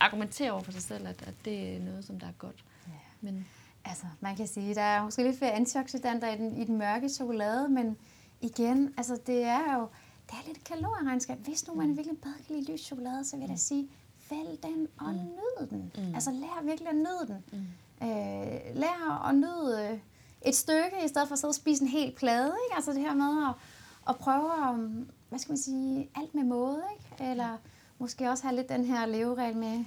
argumentere 0.00 0.52
over 0.52 0.62
for 0.62 0.72
sig 0.72 0.82
selv, 0.82 1.06
at, 1.08 1.22
at 1.26 1.34
det 1.44 1.76
er 1.76 1.80
noget, 1.80 2.04
som 2.04 2.20
der 2.20 2.26
er 2.26 2.32
godt. 2.38 2.64
Ja. 2.86 2.92
Men 3.20 3.46
Altså, 3.84 4.06
man 4.20 4.36
kan 4.36 4.46
sige, 4.46 4.74
der 4.74 4.82
er 4.82 5.04
måske 5.04 5.22
lidt 5.22 5.38
flere 5.38 5.52
antioxidanter 5.52 6.34
i 6.34 6.36
den, 6.36 6.56
i 6.56 6.64
den 6.64 6.78
mørke 6.78 7.08
chokolade, 7.08 7.68
men 7.68 7.96
igen, 8.40 8.94
altså 8.96 9.18
det 9.26 9.42
er 9.42 9.74
jo, 9.74 9.88
det 10.26 10.32
er 10.32 10.46
lidt 10.46 10.64
kalorieregnskab. 10.64 11.38
Hvis 11.38 11.68
nu 11.68 11.74
man 11.74 11.96
virkelig 11.96 12.18
bedre 12.18 12.34
kan 12.46 12.56
lide 12.56 12.72
lys 12.72 12.80
chokolade, 12.80 13.24
så 13.24 13.36
vil 13.36 13.40
jeg 13.40 13.50
da 13.50 13.56
sige, 13.56 13.88
vælg 14.30 14.62
den 14.62 14.88
og 14.98 15.14
nyd 15.14 15.66
den. 15.70 15.92
Mm. 15.96 16.14
Altså 16.14 16.30
lær 16.30 16.62
virkelig 16.64 16.88
at 16.88 16.96
nyde 16.96 17.26
den. 17.26 17.44
Mm. 17.52 18.06
Øh, 18.08 18.76
lær 18.76 19.28
at 19.28 19.34
nyde 19.34 20.00
et 20.44 20.56
stykke, 20.56 21.04
i 21.04 21.08
stedet 21.08 21.28
for 21.28 21.32
at 21.32 21.38
sidde 21.38 21.50
og 21.50 21.54
spise 21.54 21.82
en 21.82 21.88
hel 21.88 22.12
plade. 22.12 22.54
Ikke? 22.66 22.76
Altså 22.76 22.92
det 22.92 23.00
her 23.00 23.14
med 23.14 23.48
at, 23.48 23.54
at 24.08 24.16
prøve 24.16 24.68
at, 24.68 24.74
hvad 25.28 25.38
skal 25.38 25.50
man 25.50 25.58
sige, 25.58 26.10
alt 26.16 26.34
med 26.34 26.44
måde. 26.44 26.82
Ikke? 26.92 27.30
Eller 27.30 27.56
måske 27.98 28.30
også 28.30 28.44
have 28.44 28.56
lidt 28.56 28.68
den 28.68 28.84
her 28.84 29.06
leveregel 29.06 29.56
med, 29.56 29.84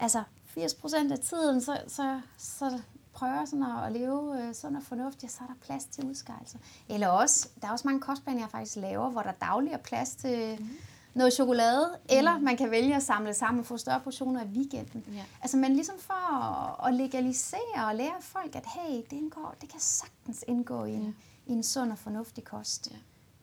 altså 0.00 0.22
80% 0.56 1.12
af 1.12 1.18
tiden, 1.18 1.60
så, 1.60 1.80
så, 1.88 2.20
så 2.38 2.80
prøver 3.12 3.44
sådan 3.44 3.62
at, 3.62 3.86
at 3.86 3.92
leve 3.92 4.42
øh, 4.42 4.54
sådan 4.54 4.76
og 4.76 4.82
fornuftigt, 4.82 5.32
så 5.32 5.38
er 5.42 5.46
der 5.46 5.54
plads 5.66 5.84
til 5.84 6.04
udskejelser. 6.04 6.58
Eller 6.88 7.08
også, 7.08 7.48
der 7.60 7.68
er 7.68 7.72
også 7.72 7.88
mange 7.88 8.00
kostplaner, 8.00 8.40
jeg 8.40 8.50
faktisk 8.50 8.76
laver, 8.76 9.10
hvor 9.10 9.22
der 9.22 9.32
daglig 9.32 9.72
er 9.72 9.78
plads 9.78 10.14
til 10.14 10.56
mm 10.60 10.68
noget 11.16 11.32
chokolade, 11.32 11.90
mm. 11.92 12.06
eller 12.08 12.38
man 12.38 12.56
kan 12.56 12.70
vælge 12.70 12.96
at 12.96 13.02
samle 13.02 13.34
sammen 13.34 13.60
og 13.60 13.66
få 13.66 13.76
større 13.76 14.00
portioner 14.00 14.42
i 14.44 14.46
weekenden. 14.46 15.04
ja. 15.14 15.24
Altså, 15.42 15.56
men 15.56 15.72
ligesom 15.72 15.94
for 15.98 16.84
at, 16.86 16.94
legalisere 16.94 17.86
og 17.88 17.94
lære 17.94 18.14
folk, 18.20 18.56
at 18.56 18.64
hey, 18.66 18.96
det, 18.96 19.12
indgår, 19.12 19.54
det 19.60 19.68
kan 19.68 19.80
sagtens 19.80 20.44
indgå 20.48 20.84
i 20.84 20.92
en, 20.92 21.02
Ja. 21.02 21.12
i 21.46 21.52
en 21.52 21.62
sund 21.62 21.92
og 21.92 21.98
fornuftig 21.98 22.44
kost. 22.44 22.90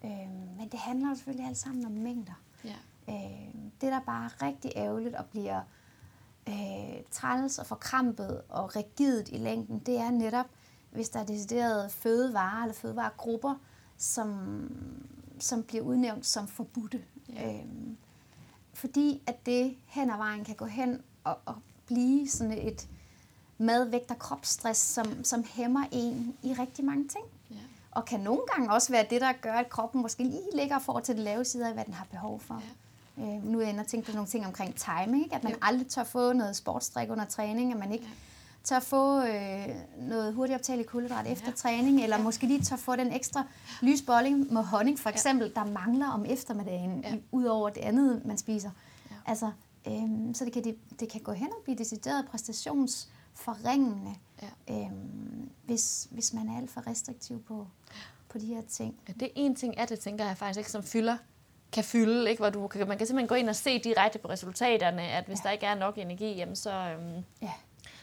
Ja. 0.03 0.07
Øhm, 0.09 0.57
men 0.57 0.67
det 0.71 0.79
handler 0.79 1.09
jo 1.09 1.15
selvfølgelig 1.15 1.47
alt 1.47 1.57
sammen 1.57 1.85
om 1.85 1.91
mængder. 1.91 2.33
Ja. 2.63 2.75
Øh, 3.09 3.53
det, 3.81 3.91
der 3.91 3.99
bare 3.99 4.25
er 4.25 4.41
rigtig 4.41 4.71
ærgerligt 4.75 5.15
og 5.15 5.25
bliver 5.25 5.61
øh, 6.49 7.01
træls 7.11 7.59
og 7.59 7.65
forkrampet 7.65 8.41
og 8.49 8.75
rigidt 8.75 9.29
i 9.29 9.37
længden, 9.37 9.79
det 9.79 9.97
er 9.99 10.11
netop, 10.11 10.45
hvis 10.91 11.09
der 11.09 11.19
er 11.19 11.25
deciderede 11.25 11.89
fødevarer 11.89 12.61
eller 12.61 12.73
fødevaregrupper, 12.73 13.55
som, 13.97 14.37
som 15.39 15.63
bliver 15.63 15.83
udnævnt 15.83 16.25
som 16.25 16.47
forbudte. 16.47 17.03
Ja. 17.35 17.53
Øhm, 17.53 17.97
fordi 18.73 19.21
at 19.27 19.45
det 19.45 19.75
hen 19.87 20.09
ad 20.09 20.17
vejen 20.17 20.43
kan 20.43 20.55
gå 20.55 20.65
hen 20.65 21.01
og, 21.23 21.37
og 21.45 21.55
blive 21.85 22.29
sådan 22.29 22.57
et 22.67 22.87
madvægt 23.57 24.11
og 24.11 24.19
kropsstress, 24.19 24.81
som, 24.81 25.23
som 25.23 25.43
hæmmer 25.53 25.83
en 25.91 26.35
i 26.43 26.53
rigtig 26.53 26.85
mange 26.85 27.07
ting. 27.07 27.23
Ja. 27.51 27.55
Og 27.91 28.05
kan 28.05 28.19
nogle 28.19 28.41
gange 28.55 28.71
også 28.73 28.91
være 28.91 29.05
det, 29.09 29.21
der 29.21 29.31
gør, 29.41 29.53
at 29.53 29.69
kroppen 29.69 30.01
måske 30.01 30.23
lige 30.23 30.55
ligger 30.55 30.79
for 30.79 30.99
til 30.99 31.15
det 31.15 31.23
lave 31.23 31.45
side 31.45 31.67
af, 31.67 31.73
hvad 31.73 31.85
den 31.85 31.93
har 31.93 32.05
behov 32.11 32.39
for. 32.39 32.63
Ja. 33.17 33.23
Øh, 33.23 33.45
nu 33.45 33.57
er 33.57 33.61
jeg 33.61 33.69
inde 33.69 33.81
og 33.81 33.87
tænke 33.87 34.05
på 34.05 34.15
nogle 34.15 34.27
ting 34.29 34.45
omkring 34.45 34.75
timing, 34.75 35.23
ikke? 35.23 35.35
at 35.35 35.43
man 35.43 35.51
Jo. 35.53 35.57
aldrig 35.61 35.87
tør 35.87 36.03
få 36.03 36.33
noget 36.33 36.55
sportsdrik 36.55 37.09
under 37.09 37.25
træning, 37.25 37.71
at 37.73 37.79
man 37.79 37.91
ikke 37.91 38.05
Ja. 38.05 38.11
Tør 38.63 38.79
få 38.79 39.21
øh, 39.25 39.67
noget 39.97 40.33
hurtigt 40.33 40.55
optageligt 40.59 40.89
kulhydrat 40.89 41.27
efter 41.27 41.47
Ja. 41.47 41.51
træning, 41.55 42.03
eller 42.03 42.17
Ja. 42.17 42.23
måske 42.23 42.47
lige 42.47 42.61
tør 42.61 42.75
få 42.75 42.95
den 42.95 43.13
ekstra 43.13 43.43
lysbolling 43.81 44.53
med 44.53 44.63
honning, 44.63 44.99
for 44.99 45.09
Ja. 45.09 45.13
eksempel, 45.13 45.51
der 45.55 45.65
mangler 45.65 46.07
om 46.09 46.25
eftermiddagen, 46.25 47.01
Ja. 47.03 47.09
ja. 47.09 47.15
ud 47.31 47.43
over 47.45 47.69
det 47.69 47.81
andet, 47.81 48.25
man 48.25 48.37
spiser. 48.37 48.69
Ja. 49.11 49.15
Altså, 49.25 49.51
øhm, 49.87 50.33
så 50.33 50.45
det 50.45 50.53
kan, 50.53 50.63
det, 50.63 50.77
det 50.99 51.09
kan 51.09 51.21
gå 51.21 51.31
hen 51.31 51.47
og 51.47 51.63
blive 51.63 51.77
decideret 51.77 52.25
præstationsforringende, 52.31 54.15
Ja. 54.41 54.75
øhm, 54.75 55.49
hvis, 55.65 56.07
hvis 56.11 56.33
man 56.33 56.49
er 56.49 56.57
alt 56.57 56.71
for 56.71 56.87
restriktiv 56.87 57.43
på, 57.43 57.67
på 58.29 58.37
de 58.37 58.45
her 58.45 58.61
ting. 58.69 58.95
Ja, 59.07 59.13
det 59.13 59.23
er 59.23 59.31
en 59.35 59.55
ting 59.55 59.77
af 59.77 59.87
det, 59.87 59.99
tænker 59.99 60.25
jeg 60.25 60.37
faktisk 60.37 60.57
ikke, 60.57 60.71
som 60.71 60.83
fylder 60.83 61.17
kan 61.71 61.83
fylde, 61.83 62.29
ikke? 62.29 62.41
hvor 62.41 62.49
du 62.49 62.67
kan, 62.67 62.87
man 62.87 62.97
kan 62.97 63.07
simpelthen 63.07 63.27
gå 63.27 63.35
ind 63.35 63.49
og 63.49 63.55
se 63.55 63.79
direkte 63.79 64.19
på 64.19 64.29
resultaterne, 64.29 65.01
at 65.01 65.25
hvis 65.25 65.37
ja. 65.39 65.43
der 65.43 65.51
ikke 65.51 65.65
er 65.65 65.75
nok 65.75 65.97
energi, 65.97 66.33
jamen 66.35 66.55
så, 66.55 66.71
øhm, 66.71 67.23
ja. 67.41 67.51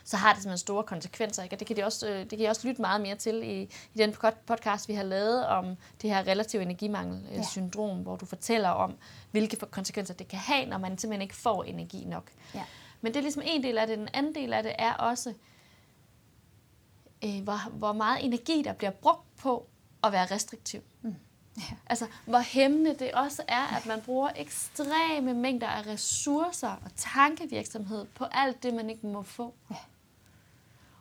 Så 0.04 0.16
har 0.16 0.33
det 0.33 0.42
simpelthen 0.42 0.59
store 0.59 0.85
konsekvenser. 0.85 1.42
Ikke? 1.42 1.57
Og 1.57 1.61
det 1.61 1.66
kan, 1.66 1.76
de 1.76 1.85
også, 1.85 2.09
øh, 2.09 2.19
det 2.19 2.30
kan 2.30 2.38
de 2.38 2.49
også 2.49 2.69
lytte 2.69 2.80
meget 2.80 3.00
mere 3.00 3.16
til 3.16 3.42
i, 3.42 3.62
i 3.95 3.99
den 3.99 4.14
podcast, 4.47 4.88
vi 4.88 4.95
har 4.95 5.02
lavet 5.02 5.47
om 5.47 5.76
det 6.02 6.11
her 6.11 6.26
relativ 6.26 6.61
energimangel-syndrom, 6.61 7.97
ja. 7.97 8.02
hvor 8.02 8.16
du 8.16 8.26
fortæller 8.26 8.69
om, 8.69 8.95
hvilke 9.30 9.57
konsekvenser 9.57 10.14
det 10.14 10.28
kan 10.28 10.38
have, 10.38 10.66
når 10.66 10.78
man 10.78 10.99
simpelthen 10.99 11.23
ikke 11.23 11.37
får 11.37 11.64
energi 11.64 12.04
nok. 12.04 12.30
Ja. 12.54 12.64
Men 13.00 13.12
det 13.12 13.19
er 13.19 13.23
ligesom 13.23 13.42
en 13.47 13.62
del 13.62 13.78
af 13.78 13.87
det. 13.87 13.99
Den 13.99 14.09
anden 14.14 14.35
del 14.35 14.52
af 14.52 14.62
det 14.62 14.73
er 14.78 14.92
også, 14.92 15.35
øh, 17.25 17.42
hvor, 17.42 17.71
hvor 17.71 17.92
meget 17.92 18.25
energi, 18.25 18.62
der 18.62 18.73
bliver 18.73 18.90
brugt 18.90 19.37
på 19.37 19.69
at 20.04 20.12
være 20.12 20.26
restriktiv. 20.26 20.80
Mm. 21.02 21.14
Ja. 21.57 21.62
Altså, 21.87 22.07
hvor 22.26 22.38
hæmmende 22.38 22.95
det 22.99 23.12
også 23.12 23.42
er, 23.49 23.76
at 23.76 23.87
man 23.87 24.00
bruger 24.00 24.30
ekstreme 24.37 25.35
mængder 25.35 25.66
af 25.66 25.87
ressourcer 25.87 26.69
og 26.69 26.90
tankevirksomhed 26.97 28.07
på 28.14 28.25
alt 28.33 28.62
det, 28.62 28.75
man 28.75 28.90
ikke 28.90 29.07
må 29.07 29.23
få. 29.23 29.54
Ja. 29.71 29.76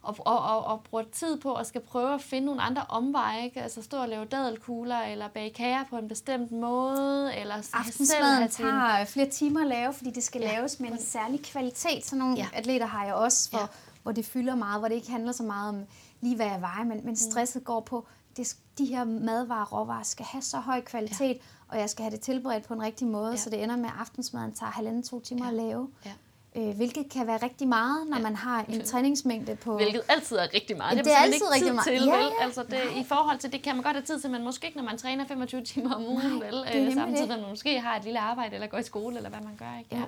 Og, 0.01 0.15
og, 0.20 0.39
og, 0.39 0.65
og 0.65 0.84
bruger 0.84 1.03
tid 1.12 1.39
på 1.39 1.53
at 1.53 1.68
skal 1.68 1.82
prøve 1.82 2.13
at 2.13 2.22
finde 2.22 2.46
nogle 2.46 2.62
andre 2.62 2.86
omveje. 2.89 3.44
Ikke? 3.44 3.62
Altså 3.62 3.82
stå 3.82 3.98
og 3.98 4.10
lave 4.10 4.25
dadelkugler, 4.25 5.00
eller 5.00 5.27
bage 5.27 5.50
kager 5.50 5.84
på 5.89 5.98
en 5.98 6.08
bestemt 6.08 6.51
måde. 6.51 7.36
Eller 7.36 7.56
Aftensmaden 7.74 8.50
tager 8.50 9.06
flere 9.06 9.29
timer 9.29 9.62
at 9.62 9.68
lave, 9.68 9.94
fordi 9.94 10.12
det 10.12 10.24
skal 10.24 10.41
ja. 10.41 10.53
laves 10.53 10.79
med 10.79 10.91
en 10.91 11.01
særlig 11.01 11.44
kvalitet. 11.44 12.06
Så 12.06 12.15
nogle 12.15 12.38
ja. 12.38 12.48
atleter 12.53 12.86
har 12.86 13.06
jeg 13.06 13.13
også, 13.13 13.50
hvor, 13.50 13.60
ja. 13.60 13.65
hvor 14.03 14.12
det 14.12 14.25
fylder 14.25 14.56
meget, 14.56 14.82
hvor 14.82 14.88
det 14.88 14.96
ikke 14.96 15.12
handler 15.12 15.32
så 15.32 15.44
meget 15.44 15.70
om 15.70 15.86
lige 16.22 16.36
hvad 16.36 16.46
jeg 16.46 16.62
vejer, 16.62 16.84
men, 16.84 16.98
men 16.98 17.10
mm. 17.10 17.15
stresset 17.15 17.63
går 17.63 17.79
på, 17.79 18.08
det, 18.38 18.56
de 18.79 18.86
her 18.86 19.03
madvarer 19.03 19.65
råvarer 19.65 20.03
skal 20.03 20.25
have 20.25 20.41
så 20.41 20.57
høj 20.57 20.81
kvalitet, 20.81 21.36
ja. 21.36 21.41
og 21.67 21.79
jeg 21.79 21.89
skal 21.89 22.03
have 22.03 22.12
det 22.12 22.21
tilberedt 22.21 22.63
på 22.67 22.74
en 22.74 22.81
rigtig 22.81 23.07
måde, 23.07 23.31
ja. 23.31 23.38
så 23.38 23.50
det 23.50 23.63
ender 23.63 23.75
med, 23.75 23.86
at 23.86 23.95
aftensmaden 24.00 24.53
tager 24.53 24.71
halvanden 24.71 25.03
to 25.03 25.19
timer 25.19 25.45
ja. 25.45 25.51
at 25.51 25.57
lave. 25.57 25.89
Ja. 26.05 26.12
Øh, 26.55 26.75
hvilket 26.75 27.09
kan 27.12 27.27
være 27.27 27.38
rigtig 27.38 27.67
meget, 27.67 28.07
når 28.07 28.17
ja. 28.17 28.24
man 28.24 28.36
har 28.36 28.65
en 28.69 28.86
træningsmængde 28.86 29.55
på... 29.55 29.75
Hvilket 29.75 30.01
altid 30.09 30.38
er 30.38 30.53
rigtig 30.53 30.77
meget. 30.77 30.98
Det, 30.98 31.05
det 31.05 31.13
er 31.13 31.17
altid 31.17 31.33
ikke 31.36 31.45
rigtig 31.53 31.74
meget. 31.74 31.88
Til, 31.88 32.05
ja, 32.05 32.17
ja. 32.17 32.29
Altså 32.41 32.63
det, 32.63 32.79
I 32.95 33.03
forhold 33.03 33.39
til 33.39 33.51
det 33.51 33.62
kan 33.62 33.75
man 33.75 33.83
godt 33.83 33.95
have 33.95 34.05
tid 34.05 34.19
til, 34.19 34.29
men 34.29 34.43
måske 34.43 34.67
ikke, 34.67 34.77
når 34.77 34.86
man 34.86 34.98
træner 34.98 35.27
25 35.27 35.63
timer 35.63 35.95
om 35.95 36.05
ugen, 36.05 36.27
Nej, 36.27 36.48
vel? 36.48 36.55
Øh, 36.75 36.93
samtidig 36.93 37.27
med 37.27 37.38
man 37.38 37.50
måske 37.50 37.79
har 37.79 37.95
et 37.95 38.03
lille 38.03 38.19
arbejde, 38.19 38.55
eller 38.55 38.67
går 38.67 38.77
i 38.77 38.83
skole, 38.83 39.17
eller 39.17 39.29
hvad 39.29 39.41
man 39.41 39.55
gør. 39.55 39.79
Ikke? 39.79 39.95
Ja. 39.95 40.03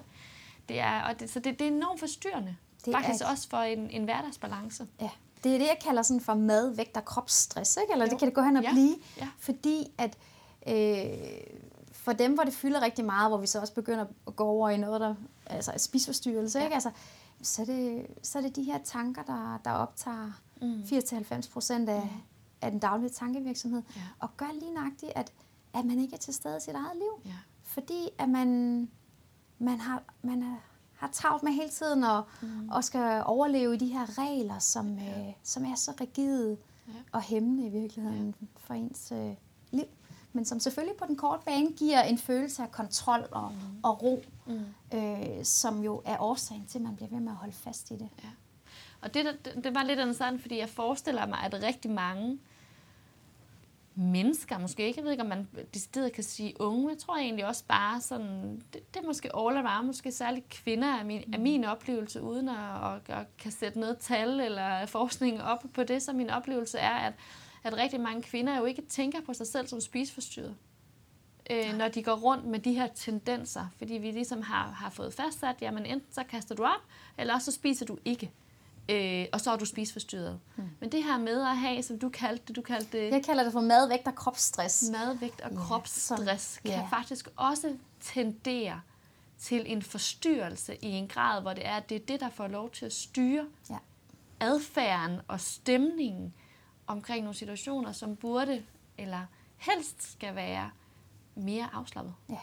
Det 0.69 0.79
er, 0.79 1.01
og 1.01 1.19
det, 1.19 1.29
så 1.29 1.39
det, 1.39 1.59
det 1.59 1.67
er 1.67 1.71
enormt 1.71 1.99
forstyrrende. 1.99 2.55
Det 2.85 2.93
Faktisk 2.93 3.23
er, 3.23 3.29
også 3.29 3.49
for 3.49 3.57
en, 3.57 3.89
en 3.89 4.03
hverdagsbalance. 4.03 4.87
Ja. 5.01 5.09
Det 5.43 5.53
er 5.53 5.57
det, 5.57 5.65
jeg 5.65 5.77
kalder 5.85 6.01
sådan 6.01 6.21
for 6.21 6.33
mad, 6.33 6.75
vægt 6.75 6.97
og 6.97 7.05
kropsstress, 7.05 7.77
ikke? 7.81 7.93
eller 7.93 8.05
jo. 8.05 8.09
det 8.09 8.19
kan 8.19 8.25
det 8.25 8.35
gå 8.35 8.41
hen 8.41 8.57
og 8.57 8.63
ja. 8.63 8.71
blive, 8.71 8.95
ja. 9.17 9.27
fordi 9.39 9.91
at 9.97 10.17
øh, 10.67 11.61
for 11.91 12.13
dem, 12.13 12.33
hvor 12.33 12.43
det 12.43 12.53
fylder 12.53 12.81
rigtig 12.81 13.05
meget, 13.05 13.31
hvor 13.31 13.37
vi 13.37 13.47
så 13.47 13.59
også 13.59 13.73
begynder 13.73 14.05
at 14.27 14.35
gå 14.35 14.43
over 14.43 14.69
i 14.69 14.77
noget, 14.77 15.01
der 15.01 15.15
altså 15.45 15.71
spisforstyrrelse, 15.77 16.59
ja. 16.59 16.65
ikke? 16.65 16.73
Altså, 16.73 16.91
så, 17.41 17.61
er 17.61 17.65
det, 17.65 18.07
så 18.23 18.37
er 18.37 18.41
det 18.41 18.55
de 18.55 18.63
her 18.63 18.77
tanker, 18.83 19.23
der, 19.23 19.59
der 19.65 19.71
optager 19.71 20.31
mm. 20.61 20.81
80-90 20.81 21.51
procent 21.53 21.89
af, 21.89 22.01
mm. 22.03 22.21
af 22.61 22.71
den 22.71 22.79
daglige 22.79 23.09
tankevirksomhed, 23.09 23.83
ja. 23.95 24.01
og 24.19 24.29
gør 24.37 24.49
lige 24.59 24.73
nøjagtigt, 24.73 25.11
at, 25.15 25.33
at 25.73 25.85
man 25.85 25.99
ikke 25.99 26.13
er 26.13 26.19
til 26.19 26.33
stede 26.33 26.57
i 26.57 26.61
sit 26.61 26.73
eget 26.73 26.95
liv. 26.95 27.31
Ja. 27.31 27.37
Fordi 27.63 28.09
at 28.17 28.29
man, 28.29 28.47
man, 29.59 29.79
har, 29.79 30.03
man 30.21 30.43
er 30.43 30.55
har 31.01 31.09
travlt 31.13 31.43
med 31.43 31.51
hele 31.51 31.69
tiden 31.69 32.03
og, 32.03 32.23
mm. 32.41 32.69
og 32.69 32.83
skal 32.83 33.23
overleve 33.25 33.75
i 33.75 33.77
de 33.77 33.87
her 33.87 34.17
regler, 34.17 34.59
som, 34.59 34.97
ja. 34.97 35.19
øh, 35.19 35.33
som 35.43 35.65
er 35.65 35.75
så 35.75 35.93
rigide 36.01 36.57
ja. 36.87 36.93
og 37.11 37.21
hæmmende 37.21 37.67
i 37.67 37.69
virkeligheden 37.69 38.35
ja. 38.41 38.45
for 38.57 38.73
ens 38.73 39.11
øh, 39.11 39.33
liv. 39.71 39.85
Men 40.33 40.45
som 40.45 40.59
selvfølgelig 40.59 40.97
på 40.97 41.05
den 41.07 41.15
korte 41.15 41.45
bane 41.45 41.71
giver 41.71 42.01
en 42.01 42.17
følelse 42.17 42.63
af 42.63 42.71
kontrol 42.71 43.27
og, 43.31 43.51
mm. 43.51 43.79
og 43.83 44.03
ro, 44.03 44.23
mm. 44.47 44.97
øh, 44.97 45.43
som 45.43 45.83
jo 45.83 46.01
er 46.05 46.17
årsagen 46.19 46.65
til, 46.65 46.77
at 46.77 46.83
man 46.83 46.95
bliver 46.95 47.09
ved 47.09 47.19
med 47.19 47.31
at 47.31 47.37
holde 47.37 47.53
fast 47.53 47.91
i 47.91 47.93
det. 47.93 48.09
Ja. 48.23 48.29
Og 49.01 49.13
det, 49.13 49.25
det, 49.45 49.63
det 49.63 49.75
var 49.75 49.83
lidt 49.83 49.99
interessant, 49.99 50.41
fordi 50.41 50.57
jeg 50.59 50.69
forestiller 50.69 51.25
mig, 51.25 51.39
at 51.43 51.63
rigtig 51.63 51.91
mange 51.91 52.39
mennesker, 53.95 54.57
måske 54.57 54.87
ikke, 54.87 54.99
jeg 54.99 55.03
ved 55.03 55.11
ikke, 55.11 55.23
om 55.23 55.29
man 55.29 55.47
decideret 55.73 56.13
kan 56.13 56.23
sige 56.23 56.61
unge, 56.61 56.89
jeg 56.89 56.97
tror 56.97 57.17
egentlig 57.17 57.45
også 57.45 57.63
bare 57.67 58.01
sådan, 58.01 58.61
det, 58.73 58.93
det 58.93 59.03
er 59.03 59.07
måske 59.07 59.35
all 59.35 59.57
around, 59.57 59.87
måske 59.87 60.11
særligt 60.11 60.49
kvinder 60.49 60.87
er 60.87 61.03
min, 61.03 61.33
er 61.33 61.37
mm. 61.37 61.43
min 61.43 61.65
oplevelse, 61.65 62.21
uden 62.21 62.49
at, 62.49 62.55
at, 62.83 63.17
at 63.17 63.37
kan 63.37 63.51
sætte 63.51 63.79
noget 63.79 63.97
tal 63.97 64.39
eller 64.39 64.85
forskning 64.85 65.41
op 65.41 65.63
på 65.73 65.83
det, 65.83 66.01
så 66.01 66.13
min 66.13 66.29
oplevelse 66.29 66.77
er, 66.77 66.93
at, 66.93 67.13
at 67.63 67.77
rigtig 67.77 68.01
mange 68.01 68.21
kvinder 68.21 68.57
jo 68.57 68.65
ikke 68.65 68.81
tænker 68.81 69.21
på 69.21 69.33
sig 69.33 69.47
selv 69.47 69.67
som 69.67 69.81
spiseforstyrret, 69.81 70.55
øh, 71.49 71.77
når 71.77 71.87
de 71.87 72.03
går 72.03 72.15
rundt 72.15 72.45
med 72.45 72.59
de 72.59 72.73
her 72.73 72.87
tendenser, 72.87 73.67
fordi 73.77 73.93
vi 73.93 74.11
ligesom 74.11 74.41
har, 74.41 74.71
har 74.71 74.89
fået 74.89 75.13
fastsat, 75.13 75.55
jamen 75.61 75.85
enten 75.85 76.13
så 76.13 76.23
kaster 76.23 76.55
du 76.55 76.63
op, 76.63 76.81
eller 77.17 77.33
også 77.33 77.45
så 77.45 77.51
spiser 77.51 77.85
du 77.85 77.97
ikke 78.05 78.31
øh, 78.89 79.25
og 79.33 79.41
så 79.41 79.51
er 79.51 79.57
du 79.57 79.65
spiseforstyrret. 79.65 80.39
Hmm. 80.55 80.69
Men 80.79 80.91
det 80.91 81.03
her 81.03 81.17
med 81.17 81.41
at 81.41 81.57
have, 81.57 81.83
som 81.83 81.99
du 81.99 82.09
kaldte 82.09 82.43
det, 82.47 82.55
du 82.55 82.61
kaldte 82.61 82.97
det... 82.97 83.11
Jeg 83.11 83.23
kalder 83.23 83.43
det 83.43 83.53
for 83.53 83.61
madvægt 83.61 84.07
og 84.07 84.15
kropsstress. 84.15 84.89
Madvægt 84.91 85.41
og 85.41 85.51
ja, 85.51 85.57
kropsstress 85.57 86.53
så, 86.53 86.61
kan 86.61 86.71
ja. 86.71 86.87
faktisk 86.91 87.29
også 87.35 87.77
tendere 87.99 88.81
til 89.39 89.63
en 89.71 89.81
forstyrrelse 89.81 90.75
i 90.75 90.87
en 90.87 91.07
grad, 91.07 91.41
hvor 91.41 91.53
det 91.53 91.67
er, 91.67 91.75
at 91.75 91.89
det 91.89 91.95
er 91.95 92.05
det, 92.05 92.19
der 92.19 92.29
får 92.29 92.47
lov 92.47 92.71
til 92.71 92.85
at 92.85 92.93
styre 92.93 93.45
ja. 93.69 93.77
adfærden 94.39 95.19
og 95.27 95.39
stemningen 95.39 96.33
omkring 96.87 97.23
nogle 97.23 97.35
situationer, 97.35 97.91
som 97.91 98.15
burde 98.15 98.63
eller 98.97 99.25
helst 99.57 100.11
skal 100.11 100.35
være 100.35 100.71
mere 101.35 101.69
afslappet. 101.73 102.13
Ja. 102.29 102.37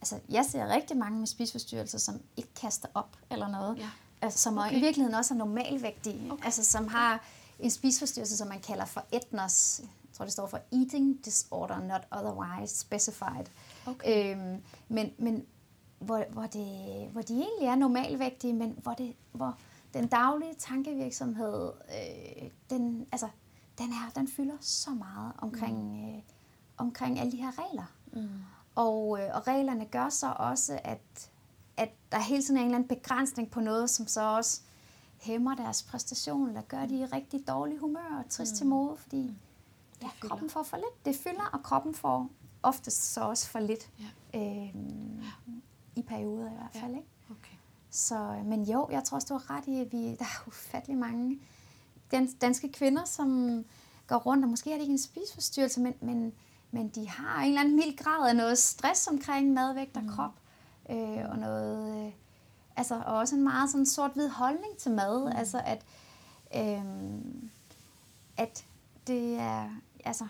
Altså, 0.00 0.20
jeg 0.28 0.44
ser 0.44 0.74
rigtig 0.74 0.96
mange 0.96 1.18
med 1.18 1.26
spiseforstyrrelser, 1.26 1.98
som 1.98 2.20
ikke 2.36 2.54
kaster 2.60 2.88
op 2.94 3.16
eller 3.30 3.48
noget. 3.48 3.78
Ja 3.78 3.90
altså, 4.22 4.38
som 4.38 4.58
okay. 4.58 4.76
i 4.76 4.80
virkeligheden 4.80 5.14
også 5.14 5.34
er 5.34 5.38
normalvægtige, 5.38 6.32
okay. 6.32 6.44
altså 6.44 6.64
som 6.64 6.88
har 6.88 7.24
en 7.58 7.70
spisforstyrrelse, 7.70 8.36
som 8.36 8.48
man 8.48 8.60
kalder 8.60 8.84
for 8.84 9.04
ETNOS, 9.12 9.80
jeg 9.80 9.88
tror 10.12 10.24
det 10.24 10.32
står 10.32 10.46
for 10.46 10.60
Eating 10.72 11.24
Disorder 11.24 11.80
Not 11.80 12.06
Otherwise 12.10 12.76
Specified. 12.76 13.46
Okay. 13.86 14.36
Øhm, 14.36 14.62
men 14.88 15.12
men 15.18 15.46
hvor, 15.98 16.24
hvor, 16.30 16.46
det, 16.46 17.08
hvor 17.12 17.22
de 17.22 17.32
egentlig 17.32 17.66
er 17.66 17.74
normalvægtige, 17.74 18.52
men 18.52 18.78
hvor, 18.82 18.92
det, 18.92 19.14
hvor 19.32 19.58
den 19.94 20.06
daglige 20.06 20.54
tankevirksomhed, 20.58 21.72
øh, 21.88 22.50
den, 22.70 23.06
altså, 23.12 23.28
den, 23.78 23.90
er, 23.90 24.10
den 24.14 24.28
fylder 24.28 24.56
så 24.60 24.90
meget 24.90 25.32
omkring, 25.38 25.76
mm. 25.76 26.08
øh, 26.08 26.22
omkring 26.76 27.20
alle 27.20 27.32
de 27.32 27.36
her 27.36 27.52
regler. 27.58 27.92
Mm. 28.12 28.28
Og, 28.74 29.18
øh, 29.20 29.30
og 29.34 29.46
reglerne 29.46 29.84
gør 29.84 30.08
så 30.08 30.34
også, 30.38 30.80
at 30.84 31.30
at 31.76 31.90
der 32.12 32.18
hele 32.18 32.42
tiden 32.42 32.56
er 32.56 32.60
en 32.60 32.66
eller 32.66 32.78
anden 32.78 32.88
begrænsning 32.88 33.50
på 33.50 33.60
noget, 33.60 33.90
som 33.90 34.06
så 34.06 34.20
også 34.20 34.60
hæmmer 35.20 35.54
deres 35.54 35.82
præstation, 35.82 36.48
eller 36.48 36.62
gør 36.62 36.86
de 36.86 36.98
i 36.98 37.04
rigtig 37.04 37.48
dårlig 37.48 37.78
humør 37.78 38.22
og 38.24 38.30
trist 38.30 38.52
mm. 38.52 38.56
til 38.56 38.66
mode, 38.66 38.96
fordi 38.96 39.34
ja, 40.02 40.08
kroppen 40.20 40.50
får 40.50 40.62
for 40.62 40.76
lidt. 40.76 41.04
Det 41.04 41.16
fylder, 41.16 41.50
og 41.52 41.62
kroppen 41.62 41.94
får 41.94 42.30
oftest 42.62 43.12
så 43.12 43.20
også 43.20 43.48
for 43.48 43.58
lidt. 43.58 43.90
Ja. 44.00 44.38
Øhm, 44.40 45.20
ja. 45.20 45.52
I 45.96 46.02
perioder 46.02 46.50
i 46.50 46.54
hvert 46.54 46.72
fald. 46.72 46.92
Ja. 46.92 46.96
Ikke? 46.96 47.08
Okay. 47.30 47.56
Så, 47.90 48.42
men 48.44 48.62
jo, 48.64 48.88
jeg 48.90 49.04
tror 49.04 49.16
også, 49.16 49.28
du 49.28 49.34
har 49.38 49.56
ret 49.56 49.66
i, 49.66 49.80
at 49.80 49.92
vi, 49.92 50.16
der 50.16 50.24
er 50.24 50.48
ufattelig 50.48 50.96
mange 50.96 51.40
danske 52.40 52.72
kvinder, 52.72 53.04
som 53.04 53.64
går 54.06 54.16
rundt, 54.16 54.44
og 54.44 54.50
måske 54.50 54.70
har 54.70 54.76
de 54.76 54.82
ikke 54.82 54.92
en 54.92 54.98
spisforstyrrelse, 54.98 55.80
men, 55.80 55.94
men, 56.00 56.32
men 56.70 56.88
de 56.88 57.08
har 57.08 57.42
en 57.42 57.48
eller 57.48 57.60
anden 57.60 57.76
mild 57.76 57.96
grad 57.96 58.28
af 58.28 58.36
noget 58.36 58.58
stress 58.58 59.06
omkring 59.06 59.52
madvægt 59.52 59.96
og 59.96 60.02
mm. 60.02 60.08
krop 60.08 60.32
øh, 60.90 61.30
og 61.30 61.38
noget, 61.38 62.06
øh, 62.06 62.12
altså 62.76 63.02
og 63.06 63.16
også 63.16 63.34
en 63.34 63.44
meget 63.44 63.70
sådan 63.70 63.86
sort-hvid 63.86 64.28
holdning 64.28 64.76
til 64.78 64.90
mad, 64.90 65.20
mm. 65.20 65.36
altså 65.36 65.62
at, 65.64 65.84
øh, 66.56 66.84
at 68.36 68.64
det 69.06 69.38
er, 69.38 69.70
altså 70.04 70.26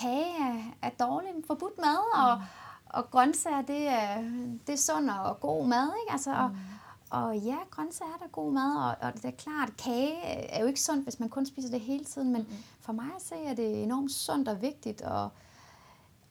kage 0.00 0.36
er, 0.40 0.62
er 0.82 0.90
dårligt 0.90 1.46
forbudt 1.46 1.78
mad, 1.78 1.98
mm. 2.14 2.20
og, 2.22 2.42
og 2.86 3.10
grøntsager, 3.10 3.62
det 3.62 3.88
er, 3.88 4.22
det 4.66 4.72
er 4.72 4.76
sund 4.76 5.10
og 5.10 5.40
god 5.40 5.66
mad, 5.66 5.92
ikke? 6.02 6.12
Altså, 6.12 6.30
og, 6.30 6.50
mm. 6.50 6.56
og 7.10 7.36
ja, 7.36 7.56
grøntsager 7.70 8.12
er 8.12 8.18
der 8.18 8.28
god 8.32 8.52
mad, 8.52 8.76
og, 8.76 9.08
og 9.08 9.14
det 9.14 9.24
er 9.24 9.30
klart, 9.30 9.76
kage 9.76 10.24
er 10.24 10.60
jo 10.60 10.66
ikke 10.66 10.80
sundt, 10.80 11.04
hvis 11.04 11.20
man 11.20 11.28
kun 11.28 11.46
spiser 11.46 11.70
det 11.70 11.80
hele 11.80 12.04
tiden, 12.04 12.32
men 12.32 12.42
mm. 12.42 12.56
for 12.80 12.92
mig 12.92 13.10
at 13.16 13.22
se, 13.22 13.34
er 13.34 13.54
det 13.54 13.82
enormt 13.82 14.12
sundt 14.12 14.48
og 14.48 14.62
vigtigt, 14.62 15.02
og, 15.02 15.30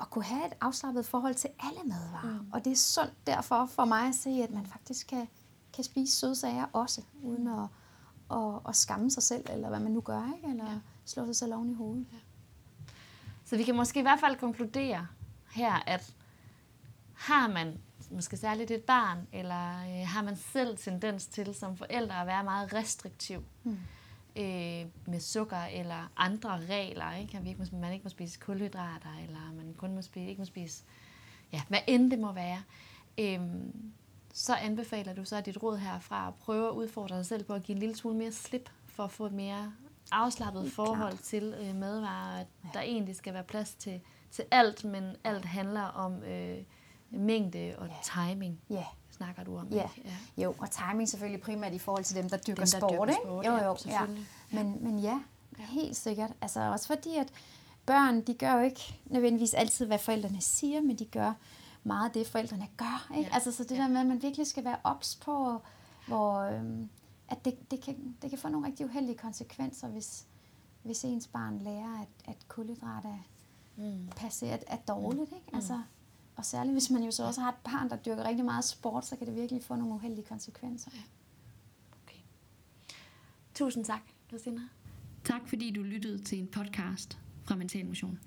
at 0.01 0.09
kunne 0.09 0.23
have 0.23 0.45
et 0.45 0.53
afslappet 0.61 1.05
forhold 1.05 1.35
til 1.35 1.49
alle 1.59 1.79
madvarer. 1.85 2.39
Mm. 2.39 2.51
Og 2.53 2.65
det 2.65 2.71
er 2.71 2.75
sundt 2.75 3.27
derfor 3.27 3.65
for 3.65 3.85
mig 3.85 4.07
at 4.07 4.15
se, 4.15 4.29
at 4.29 4.51
man 4.51 4.65
faktisk 4.65 5.07
kan, 5.07 5.27
kan 5.73 5.83
spise 5.83 6.15
søde 6.15 6.35
sager 6.35 6.65
også, 6.73 7.01
uden 7.23 7.47
at, 7.47 7.67
at, 8.37 8.59
at 8.67 8.75
skamme 8.75 9.11
sig 9.11 9.23
selv, 9.23 9.45
eller 9.49 9.69
hvad 9.69 9.79
man 9.79 9.91
nu 9.91 10.01
gør, 10.01 10.33
ikke? 10.35 10.49
eller 10.49 10.71
ja. 10.71 10.79
slå 11.05 11.25
sig 11.25 11.35
selv 11.35 11.53
oven 11.53 11.69
i 11.69 11.73
hovedet. 11.73 12.05
Ja. 12.11 12.17
Så 13.45 13.57
vi 13.57 13.63
kan 13.63 13.75
måske 13.75 13.99
i 13.99 14.01
hvert 14.01 14.19
fald 14.19 14.35
konkludere 14.35 15.07
her, 15.51 15.89
at 15.89 16.13
har 17.13 17.47
man 17.47 17.77
måske 18.11 18.37
særligt 18.37 18.71
et 18.71 18.83
barn, 18.83 19.27
eller 19.33 19.69
øh, 19.69 20.07
har 20.07 20.21
man 20.21 20.35
selv 20.35 20.77
tendens 20.77 21.27
til 21.27 21.55
som 21.55 21.77
forældre 21.77 22.21
at 22.21 22.27
være 22.27 22.43
meget 22.43 22.73
restriktiv, 22.73 23.43
mm 23.63 23.77
øh, 24.35 24.85
med 25.05 25.19
sukker 25.19 25.61
eller 25.63 26.11
andre 26.17 26.57
regler. 26.69 27.15
Ikke? 27.15 27.37
At 27.37 27.43
vi 27.43 27.49
ikke 27.49 27.67
må, 27.71 27.77
man 27.79 27.93
ikke 27.93 28.03
må 28.03 28.09
spise 28.09 28.39
kulhydrater, 28.39 29.09
eller 29.23 29.53
man 29.55 29.73
kun 29.77 29.95
må 29.95 30.01
spise, 30.01 30.29
ikke 30.29 30.41
må 30.41 30.45
spise 30.45 30.83
ja, 31.53 31.61
hvad 31.67 31.79
end 31.87 32.11
det 32.11 32.19
må 32.19 32.31
være, 32.31 32.63
øhm, 33.17 33.91
så 34.33 34.55
anbefaler 34.55 35.13
du 35.13 35.25
så 35.25 35.35
at 35.35 35.45
dit 35.45 35.63
råd 35.63 35.77
herfra 35.77 36.27
at 36.27 36.35
prøve 36.35 36.67
at 36.67 36.71
udfordre 36.73 37.17
dig 37.17 37.25
selv 37.25 37.43
på 37.43 37.53
at 37.53 37.63
give 37.63 37.73
en 37.75 37.79
lille 37.79 37.95
smule 37.95 38.17
mere 38.17 38.31
slip 38.31 38.69
for 38.87 39.03
at 39.03 39.11
få 39.11 39.25
et 39.25 39.31
mere 39.33 39.73
afslappet 40.11 40.71
forhold 40.71 41.11
klart. 41.11 41.19
til 41.19 41.55
øh, 41.61 41.75
madvarer, 41.75 42.39
at 42.39 42.47
ja. 42.63 42.69
der 42.73 42.81
egentlig 42.81 43.15
skal 43.15 43.33
være 43.33 43.43
plads 43.43 43.73
til, 43.75 44.01
til 44.31 44.45
alt, 44.51 44.83
men 44.83 45.15
alt 45.23 45.45
handler 45.45 45.81
om 45.81 46.23
øh, 46.23 46.57
mængde 47.09 47.75
og 47.77 47.87
Ja. 47.87 47.93
timing, 48.03 48.59
Ja, 48.69 48.85
snakker 49.23 49.43
du 49.43 49.57
om. 49.57 49.67
Ja. 49.67 49.83
Ikke? 49.97 50.09
ja. 50.37 50.43
jo, 50.43 50.55
og 50.59 50.71
timing 50.71 51.09
selvfølgelig 51.09 51.41
primært 51.41 51.73
i 51.73 51.77
forhold 51.79 52.03
til 52.03 52.15
dem, 52.15 52.29
der 52.29 52.37
dyrker 52.37 52.63
Dem, 52.65 52.71
der 52.71 52.79
sport, 52.79 52.91
dyrker 52.91 53.05
ikke? 53.07 53.21
sport, 53.23 53.45
jo, 53.45 53.51
ja, 53.51 53.63
jo, 53.63 53.69
ja. 53.71 53.75
selvfølgelig. 53.77 54.27
Men, 54.51 54.83
men 54.83 54.99
ja, 54.99 55.19
helt 55.57 55.95
sikkert. 55.97 56.31
Altså 56.41 56.59
også 56.71 56.87
fordi, 56.87 57.15
at 57.17 57.27
børn, 57.85 58.21
de 58.21 58.33
gør 58.33 58.53
jo 58.53 58.59
ikke 58.61 58.99
nødvendigvis 59.05 59.53
altid, 59.53 59.85
hvad 59.85 59.99
forældrene 59.99 60.41
siger, 60.41 60.81
men 60.81 60.95
de 60.95 61.05
gør 61.05 61.33
meget 61.83 62.05
af 62.05 62.11
det, 62.13 62.27
forældrene 62.27 62.67
gør. 62.77 63.07
Ikke? 63.17 63.29
Ja. 63.29 63.33
Altså 63.35 63.51
så 63.51 63.63
det 63.63 63.71
Ja. 63.71 63.81
der 63.81 63.87
med, 63.87 63.99
at 64.01 64.07
man 64.07 64.21
virkelig 64.21 64.47
skal 64.47 64.63
være 64.63 64.77
ops 64.83 65.15
på, 65.15 65.61
hvor, 66.07 66.39
øhm, 66.39 66.89
at 67.29 67.45
det, 67.45 67.71
det, 67.71 67.81
kan, 67.83 68.15
det 68.21 68.29
kan 68.29 68.39
få 68.39 68.49
nogle 68.49 68.67
rigtig 68.67 68.85
uheldige 68.85 69.17
konsekvenser, 69.17 69.87
hvis, 69.87 70.25
hvis 70.83 71.03
ens 71.03 71.27
barn 71.27 71.59
lærer, 71.59 72.01
at, 72.01 72.31
at 72.31 72.47
kulhydrat 72.47 73.05
er, 73.05 73.17
Mm. 73.75 74.07
passe 74.15 74.47
er, 74.47 74.57
er 74.67 74.77
dårligt. 74.87 75.21
Ikke? 75.31 75.45
Altså, 75.53 75.81
og 76.35 76.45
særligt 76.45 76.73
hvis 76.73 76.89
man 76.89 77.03
jo 77.03 77.11
så 77.11 77.23
også 77.23 77.41
har 77.41 77.49
et 77.49 77.57
barn, 77.63 77.89
der 77.89 77.95
dyrker 77.95 78.23
rigtig 78.23 78.45
meget 78.45 78.63
sport, 78.63 79.05
så 79.05 79.15
kan 79.15 79.27
det 79.27 79.35
virkelig 79.35 79.63
få 79.63 79.75
nogle 79.75 79.93
uheldige 79.93 80.25
konsekvenser. 80.25 80.91
Okay. 82.03 82.19
Tusind 83.53 83.85
tak, 83.85 84.01
Christina. 84.27 84.61
Tak 85.23 85.41
fordi 85.47 85.71
du 85.71 85.83
lyttede 85.83 86.23
til 86.23 86.39
en 86.39 86.47
podcast 86.47 87.19
fra 87.43 87.55
Mental 87.55 87.85
Motion. 87.85 88.19